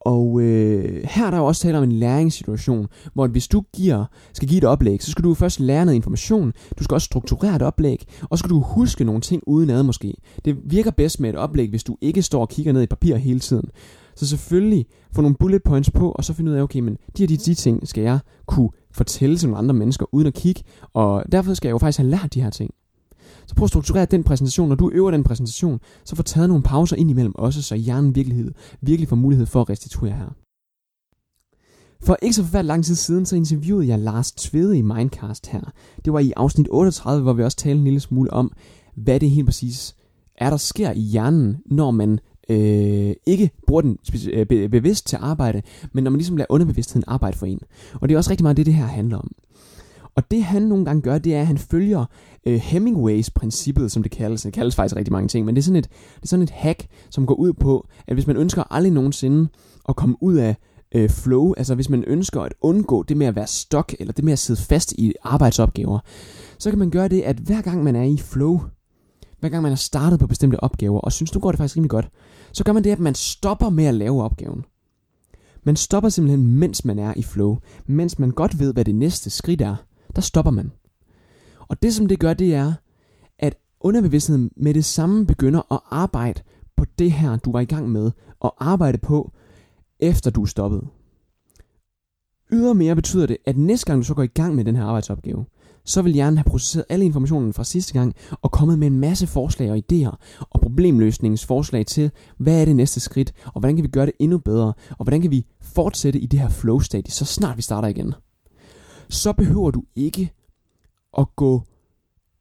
Og 0.00 0.40
øh, 0.40 1.04
her 1.04 1.26
er 1.26 1.30
der 1.30 1.38
jo 1.38 1.44
også 1.44 1.62
tale 1.62 1.78
om 1.78 1.84
en 1.84 1.92
læringssituation, 1.92 2.86
hvor 3.14 3.26
hvis 3.26 3.48
du 3.48 3.62
giver, 3.76 4.04
skal 4.32 4.48
give 4.48 4.58
et 4.58 4.64
oplæg, 4.64 5.02
så 5.02 5.10
skal 5.10 5.24
du 5.24 5.34
først 5.34 5.60
lære 5.60 5.84
noget 5.84 5.96
information, 5.96 6.52
du 6.78 6.84
skal 6.84 6.94
også 6.94 7.04
strukturere 7.04 7.56
et 7.56 7.62
oplæg, 7.62 8.06
og 8.22 8.38
så 8.38 8.42
skal 8.42 8.50
du 8.50 8.60
huske 8.60 9.04
nogle 9.04 9.20
ting 9.20 9.42
uden 9.46 9.70
ad 9.70 9.82
måske. 9.82 10.14
Det 10.44 10.56
virker 10.64 10.90
bedst 10.90 11.20
med 11.20 11.30
et 11.30 11.36
oplæg, 11.36 11.70
hvis 11.70 11.84
du 11.84 11.96
ikke 12.00 12.22
står 12.22 12.40
og 12.40 12.48
kigger 12.48 12.72
ned 12.72 12.82
i 12.82 12.86
papir 12.86 13.16
hele 13.16 13.40
tiden. 13.40 13.68
Så 14.16 14.26
selvfølgelig 14.26 14.86
få 15.12 15.22
nogle 15.22 15.36
bullet 15.36 15.62
points 15.62 15.90
på, 15.90 16.10
og 16.12 16.24
så 16.24 16.32
finde 16.32 16.50
ud 16.50 16.56
af, 16.56 16.62
okay, 16.62 16.80
men 16.80 16.94
de 17.16 17.22
her 17.22 17.26
de, 17.26 17.36
de 17.36 17.54
ting 17.54 17.88
skal 17.88 18.02
jeg 18.02 18.18
kunne 18.46 18.70
fortælle 18.94 19.36
til 19.36 19.48
nogle 19.48 19.58
andre 19.58 19.74
mennesker 19.74 20.06
uden 20.12 20.26
at 20.26 20.34
kigge, 20.34 20.62
og 20.92 21.24
derfor 21.32 21.54
skal 21.54 21.68
jeg 21.68 21.72
jo 21.72 21.78
faktisk 21.78 21.98
have 21.98 22.10
lært 22.10 22.34
de 22.34 22.42
her 22.42 22.50
ting. 22.50 22.70
Så 23.46 23.54
prøv 23.54 23.64
at 23.64 23.70
strukturere 23.70 24.04
den 24.04 24.24
præsentation. 24.24 24.68
Når 24.68 24.76
du 24.76 24.90
øver 24.90 25.10
den 25.10 25.24
præsentation, 25.24 25.80
så 26.04 26.16
få 26.16 26.22
taget 26.22 26.48
nogle 26.48 26.62
pauser 26.62 26.96
ind 26.96 27.10
imellem 27.10 27.34
også, 27.34 27.62
så 27.62 27.74
hjernen 27.74 28.14
virkelighed 28.14 28.52
virkelig 28.80 29.08
får 29.08 29.16
mulighed 29.16 29.46
for 29.46 29.60
at 29.60 29.70
restituere 29.70 30.12
her. 30.12 30.34
For 32.04 32.16
ikke 32.22 32.34
så 32.34 32.42
forfærdelig 32.42 32.68
lang 32.68 32.84
tid 32.84 32.94
siden, 32.94 33.26
så 33.26 33.36
interviewede 33.36 33.88
jeg 33.88 33.98
Lars 33.98 34.32
Tvede 34.32 34.78
i 34.78 34.82
Mindcast 34.82 35.46
her. 35.46 35.72
Det 36.04 36.12
var 36.12 36.18
i 36.18 36.32
afsnit 36.36 36.68
38, 36.70 37.22
hvor 37.22 37.32
vi 37.32 37.42
også 37.42 37.56
talte 37.56 37.78
en 37.78 37.84
lille 37.84 38.00
smule 38.00 38.32
om, 38.32 38.52
hvad 38.96 39.20
det 39.20 39.30
helt 39.30 39.46
præcis 39.46 39.96
er, 40.36 40.50
der 40.50 40.56
sker 40.56 40.90
i 40.90 41.00
hjernen, 41.00 41.56
når 41.66 41.90
man 41.90 42.18
øh, 42.48 43.14
ikke 43.26 43.50
bruger 43.66 43.82
den 43.82 43.98
øh, 44.32 44.46
be- 44.46 44.68
bevidst 44.68 45.06
til 45.06 45.18
arbejde, 45.20 45.62
men 45.92 46.04
når 46.04 46.10
man 46.10 46.18
ligesom 46.18 46.36
lader 46.36 46.46
underbevidstheden 46.50 47.04
arbejde 47.06 47.38
for 47.38 47.46
en. 47.46 47.60
Og 47.94 48.08
det 48.08 48.14
er 48.14 48.18
også 48.18 48.30
rigtig 48.30 48.44
meget 48.44 48.56
det, 48.56 48.66
det 48.66 48.74
her 48.74 48.86
handler 48.86 49.18
om. 49.18 49.30
Og 50.16 50.30
det 50.30 50.44
han 50.44 50.62
nogle 50.62 50.84
gange 50.84 51.02
gør, 51.02 51.18
det 51.18 51.34
er, 51.34 51.40
at 51.40 51.46
han 51.46 51.58
følger 51.58 52.04
øh, 52.46 52.54
Hemingways 52.54 53.30
princippet, 53.30 53.92
som 53.92 54.02
det 54.02 54.12
kaldes. 54.12 54.42
Det 54.42 54.52
kaldes 54.52 54.74
faktisk 54.74 54.96
rigtig 54.96 55.12
mange 55.12 55.28
ting, 55.28 55.46
men 55.46 55.56
det 55.56 55.62
er, 55.62 55.64
sådan 55.64 55.76
et, 55.76 55.88
det 56.16 56.22
er 56.22 56.26
sådan 56.26 56.42
et 56.42 56.50
hack, 56.50 56.86
som 57.10 57.26
går 57.26 57.34
ud 57.34 57.52
på, 57.52 57.86
at 58.06 58.14
hvis 58.14 58.26
man 58.26 58.36
ønsker 58.36 58.64
aldrig 58.70 58.92
nogensinde 58.92 59.48
at 59.88 59.96
komme 59.96 60.16
ud 60.20 60.34
af 60.34 60.56
øh, 60.94 61.10
flow, 61.10 61.54
altså 61.56 61.74
hvis 61.74 61.88
man 61.88 62.04
ønsker 62.06 62.40
at 62.40 62.54
undgå 62.60 63.02
det 63.02 63.16
med 63.16 63.26
at 63.26 63.36
være 63.36 63.46
stok, 63.46 63.94
eller 64.00 64.12
det 64.12 64.24
med 64.24 64.32
at 64.32 64.38
sidde 64.38 64.60
fast 64.60 64.92
i 64.92 65.12
arbejdsopgaver, 65.22 65.98
så 66.58 66.70
kan 66.70 66.78
man 66.78 66.90
gøre 66.90 67.08
det, 67.08 67.22
at 67.22 67.36
hver 67.36 67.62
gang 67.62 67.84
man 67.84 67.96
er 67.96 68.02
i 68.02 68.16
flow, 68.16 68.60
hver 69.44 69.50
gang 69.50 69.62
man 69.62 69.72
har 69.72 69.76
startet 69.76 70.20
på 70.20 70.26
bestemte 70.26 70.64
opgaver, 70.64 71.00
og 71.00 71.12
synes, 71.12 71.34
nu 71.34 71.40
går 71.40 71.52
det 71.52 71.58
faktisk 71.58 71.76
rimelig 71.76 71.90
godt, 71.90 72.10
så 72.52 72.64
gør 72.64 72.72
man 72.72 72.84
det, 72.84 72.90
at 72.90 72.98
man 72.98 73.14
stopper 73.14 73.68
med 73.68 73.84
at 73.84 73.94
lave 73.94 74.22
opgaven. 74.22 74.64
Man 75.62 75.76
stopper 75.76 76.08
simpelthen, 76.08 76.46
mens 76.46 76.84
man 76.84 76.98
er 76.98 77.14
i 77.16 77.22
flow. 77.22 77.58
Mens 77.86 78.18
man 78.18 78.30
godt 78.30 78.58
ved, 78.58 78.72
hvad 78.72 78.84
det 78.84 78.94
næste 78.94 79.30
skridt 79.30 79.60
er, 79.60 79.76
der 80.16 80.22
stopper 80.22 80.50
man. 80.50 80.72
Og 81.68 81.82
det, 81.82 81.94
som 81.94 82.08
det 82.08 82.18
gør, 82.18 82.34
det 82.34 82.54
er, 82.54 82.72
at 83.38 83.54
underbevidstheden 83.80 84.50
med 84.56 84.74
det 84.74 84.84
samme 84.84 85.26
begynder 85.26 85.72
at 85.72 85.80
arbejde 85.90 86.42
på 86.76 86.84
det 86.98 87.12
her, 87.12 87.36
du 87.36 87.52
var 87.52 87.60
i 87.60 87.64
gang 87.64 87.90
med, 87.90 88.10
og 88.40 88.70
arbejde 88.70 88.98
på, 88.98 89.32
efter 90.00 90.30
du 90.30 90.42
er 90.42 90.46
stoppet. 90.46 90.88
Ydermere 92.52 92.96
betyder 92.96 93.26
det, 93.26 93.36
at 93.46 93.56
næste 93.56 93.86
gang 93.86 94.02
du 94.02 94.06
så 94.06 94.14
går 94.14 94.22
i 94.22 94.26
gang 94.26 94.54
med 94.54 94.64
den 94.64 94.76
her 94.76 94.84
arbejdsopgave, 94.84 95.44
så 95.84 96.02
vil 96.02 96.12
hjernen 96.12 96.36
have 96.36 96.44
processeret 96.44 96.84
alle 96.88 97.04
informationen 97.04 97.52
fra 97.52 97.64
sidste 97.64 97.92
gang 97.92 98.14
og 98.42 98.50
kommet 98.52 98.78
med 98.78 98.86
en 98.86 99.00
masse 99.00 99.26
forslag 99.26 99.70
og 99.70 99.76
idéer 99.76 100.16
og 100.40 100.60
problemløsningsforslag 100.60 101.86
til, 101.86 102.10
hvad 102.38 102.60
er 102.60 102.64
det 102.64 102.76
næste 102.76 103.00
skridt, 103.00 103.32
og 103.46 103.60
hvordan 103.60 103.76
kan 103.76 103.82
vi 103.82 103.88
gøre 103.88 104.06
det 104.06 104.14
endnu 104.18 104.38
bedre, 104.38 104.72
og 104.90 105.04
hvordan 105.04 105.20
kan 105.20 105.30
vi 105.30 105.46
fortsætte 105.60 106.18
i 106.18 106.26
det 106.26 106.40
her 106.40 106.48
flow 106.48 106.78
state, 106.78 107.10
så 107.10 107.24
snart 107.24 107.56
vi 107.56 107.62
starter 107.62 107.88
igen. 107.88 108.14
Så 109.08 109.32
behøver 109.32 109.70
du 109.70 109.82
ikke 109.96 110.32
at 111.18 111.26
gå 111.36 111.62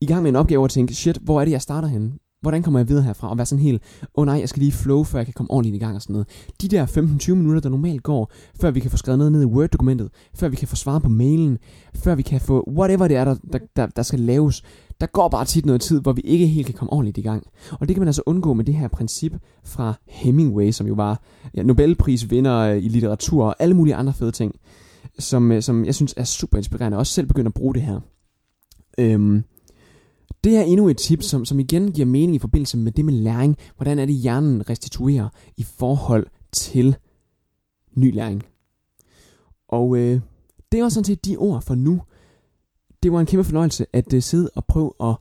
i 0.02 0.06
gang 0.06 0.24
med 0.24 0.30
en 0.30 0.36
opgave 0.36 0.64
og 0.64 0.70
tænke, 0.70 0.96
shit, 0.96 1.18
hvor 1.18 1.42
er 1.42 1.46
det, 1.46 1.52
jeg 1.52 1.62
starter 1.62 1.88
henne? 1.88 2.12
Hvordan 2.44 2.64
kommer 2.64 2.80
jeg 2.80 2.90
videre 2.90 3.04
herfra, 3.04 3.30
og 3.30 3.38
være 3.38 3.46
sådan 3.46 3.64
helt, 3.64 3.82
åh 4.02 4.08
oh 4.14 4.26
nej, 4.26 4.36
jeg 4.36 4.50
skal 4.50 4.60
lige 4.60 4.72
flow, 4.72 5.04
før 5.04 5.20
jeg 5.20 5.26
kan 5.26 5.34
komme 5.34 5.52
ordentligt 5.52 5.76
i 5.76 5.80
gang 5.80 5.96
og 5.96 6.02
sådan 6.02 6.14
noget. 6.14 6.28
De 6.62 6.68
der 6.68 6.86
15-20 6.86 7.34
minutter, 7.34 7.62
der 7.62 7.70
normalt 7.70 8.04
går, 8.04 8.32
før 8.62 8.72
vi 8.72 8.80
kan 8.80 8.92
få 8.92 8.98
skrevet 8.98 9.18
noget 9.18 9.32
ned 9.32 9.42
i 9.42 9.46
Word-dokumentet, 9.46 10.10
før 10.36 10.50
vi 10.50 10.56
kan 10.56 10.68
få 10.68 10.76
svaret 10.76 11.02
på 11.02 11.10
mailen, 11.10 11.58
før 11.96 12.16
vi 12.16 12.22
kan 12.22 12.42
få 12.42 12.70
whatever 12.78 13.08
det 13.08 13.18
er, 13.18 13.24
der, 13.26 13.36
der, 13.52 13.60
der, 13.76 13.86
der 13.86 14.04
skal 14.04 14.20
laves, 14.20 14.64
der 15.02 15.08
går 15.08 15.30
bare 15.30 15.46
tit 15.46 15.66
noget 15.66 15.82
tid, 15.82 16.02
hvor 16.02 16.14
vi 16.14 16.22
ikke 16.22 16.48
helt 16.48 16.66
kan 16.66 16.76
komme 16.76 16.94
ordentligt 16.94 17.18
i 17.18 17.22
gang. 17.22 17.48
Og 17.72 17.88
det 17.88 17.96
kan 17.96 18.02
man 18.02 18.08
altså 18.08 18.22
undgå 18.26 18.54
med 18.54 18.66
det 18.66 18.76
her 18.76 18.88
princip 18.88 19.34
fra 19.66 19.94
Hemingway, 20.08 20.72
som 20.72 20.88
jo 20.88 20.94
var 20.94 21.22
ja, 21.56 21.64
Nobelprisvinder 21.64 22.58
øh, 22.58 22.78
i 22.78 22.88
litteratur 22.88 23.46
og 23.46 23.56
alle 23.60 23.76
mulige 23.76 23.96
andre 23.96 24.14
fede 24.14 24.32
ting, 24.32 24.56
som, 25.20 25.52
øh, 25.52 25.62
som 25.62 25.86
jeg 25.86 25.96
synes 25.96 26.14
er 26.18 26.24
super 26.24 26.58
inspirerende, 26.58 26.96
og 26.96 27.00
også 27.00 27.14
selv 27.14 27.28
begynder 27.28 27.50
at 27.50 27.54
bruge 27.54 27.74
det 27.74 27.82
her. 27.82 28.00
Øhm, 28.98 29.44
det 30.44 30.58
er 30.58 30.62
endnu 30.62 30.90
et 30.90 30.98
tip, 30.98 31.22
som, 31.22 31.46
som 31.46 31.60
igen 31.60 31.92
giver 31.92 32.06
mening 32.06 32.36
i 32.36 32.40
forbindelse 32.40 32.78
med 32.78 32.92
det 32.92 33.06
med 33.06 33.14
læring. 33.14 33.58
Hvordan 33.76 34.00
er 34.00 34.06
det, 34.06 34.16
hjernen 34.16 34.70
restituerer 34.70 35.30
i 35.58 35.64
forhold 35.64 36.28
til 36.52 36.96
ny 37.96 38.16
læring. 38.16 38.44
Og 39.68 39.98
øh, 39.98 40.22
det 40.72 40.80
er 40.80 40.84
også 40.84 40.96
sådan 40.96 41.06
set 41.06 41.26
de 41.26 41.38
ord 41.38 41.62
for 41.62 41.76
nu. 41.76 42.02
Det 43.04 43.12
var 43.12 43.20
en 43.20 43.26
kæmpe 43.26 43.44
fornøjelse 43.44 43.86
at 43.94 44.14
øh, 44.14 44.22
sidde 44.22 44.50
og 44.56 44.66
prøve 44.66 44.92
at 45.04 45.16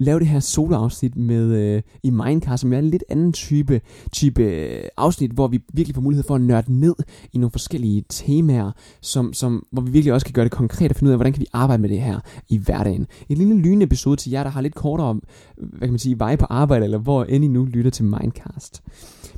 lave 0.00 0.18
det 0.18 0.28
her 0.28 0.40
soloafsnit 0.40 1.16
med 1.16 1.44
øh, 1.44 1.82
i 2.02 2.10
Mindcast, 2.10 2.60
som 2.60 2.72
er 2.72 2.78
en 2.78 2.90
lidt 2.90 3.04
anden 3.08 3.32
type, 3.32 3.80
type 4.12 4.42
øh, 4.42 4.84
afsnit, 4.96 5.30
hvor 5.30 5.48
vi 5.48 5.60
virkelig 5.72 5.94
får 5.94 6.02
mulighed 6.02 6.24
for 6.24 6.34
at 6.34 6.40
nørde 6.40 6.72
ned 6.72 6.94
i 7.32 7.38
nogle 7.38 7.50
forskellige 7.50 8.04
temaer, 8.08 8.72
som, 9.00 9.32
som, 9.32 9.66
hvor 9.72 9.82
vi 9.82 9.90
virkelig 9.90 10.12
også 10.12 10.26
kan 10.26 10.32
gøre 10.32 10.44
det 10.44 10.52
konkret 10.52 10.90
og 10.90 10.96
finde 10.96 11.08
ud 11.08 11.12
af, 11.12 11.18
hvordan 11.18 11.32
kan 11.32 11.40
vi 11.40 11.46
arbejde 11.52 11.82
med 11.82 11.88
det 11.88 12.00
her 12.00 12.20
i 12.48 12.58
hverdagen. 12.58 13.06
En 13.28 13.36
lille 13.36 13.54
lynepisode 13.54 13.90
episode 13.90 14.16
til 14.16 14.30
jer, 14.30 14.42
der 14.42 14.50
har 14.50 14.60
lidt 14.60 14.74
kortere 14.74 15.20
hvad 15.56 15.80
kan 15.80 15.90
man 15.90 15.98
sige, 15.98 16.18
vej 16.18 16.36
på 16.36 16.46
arbejde, 16.50 16.84
eller 16.84 16.98
hvor 16.98 17.24
end 17.24 17.44
I 17.44 17.48
nu 17.48 17.64
lytter 17.64 17.90
til 17.90 18.04
Mindcast. 18.04 18.82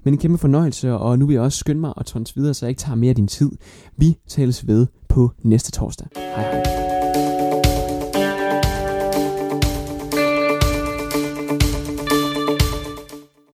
Men 0.04 0.14
en 0.14 0.19
kæmpe 0.19 0.38
fornøjelse, 0.38 0.92
og 0.92 1.19
nu 1.19 1.26
vil 1.26 1.35
jeg 1.35 1.42
også 1.42 1.59
skynde 1.59 1.81
mig 1.81 1.92
at 1.97 2.07
tons 2.07 2.37
videre, 2.37 2.54
så 2.54 2.66
jeg 2.66 2.71
ikke 2.71 2.81
tager 2.81 2.97
mere 2.97 3.09
af 3.09 3.16
din 3.16 3.28
tid. 3.28 3.50
Vi 3.97 4.19
tales 4.28 4.66
ved 4.66 4.87
på 5.09 5.31
næste 5.42 5.71
torsdag. 5.71 6.07
Hej 6.16 6.42
hej. 6.42 6.82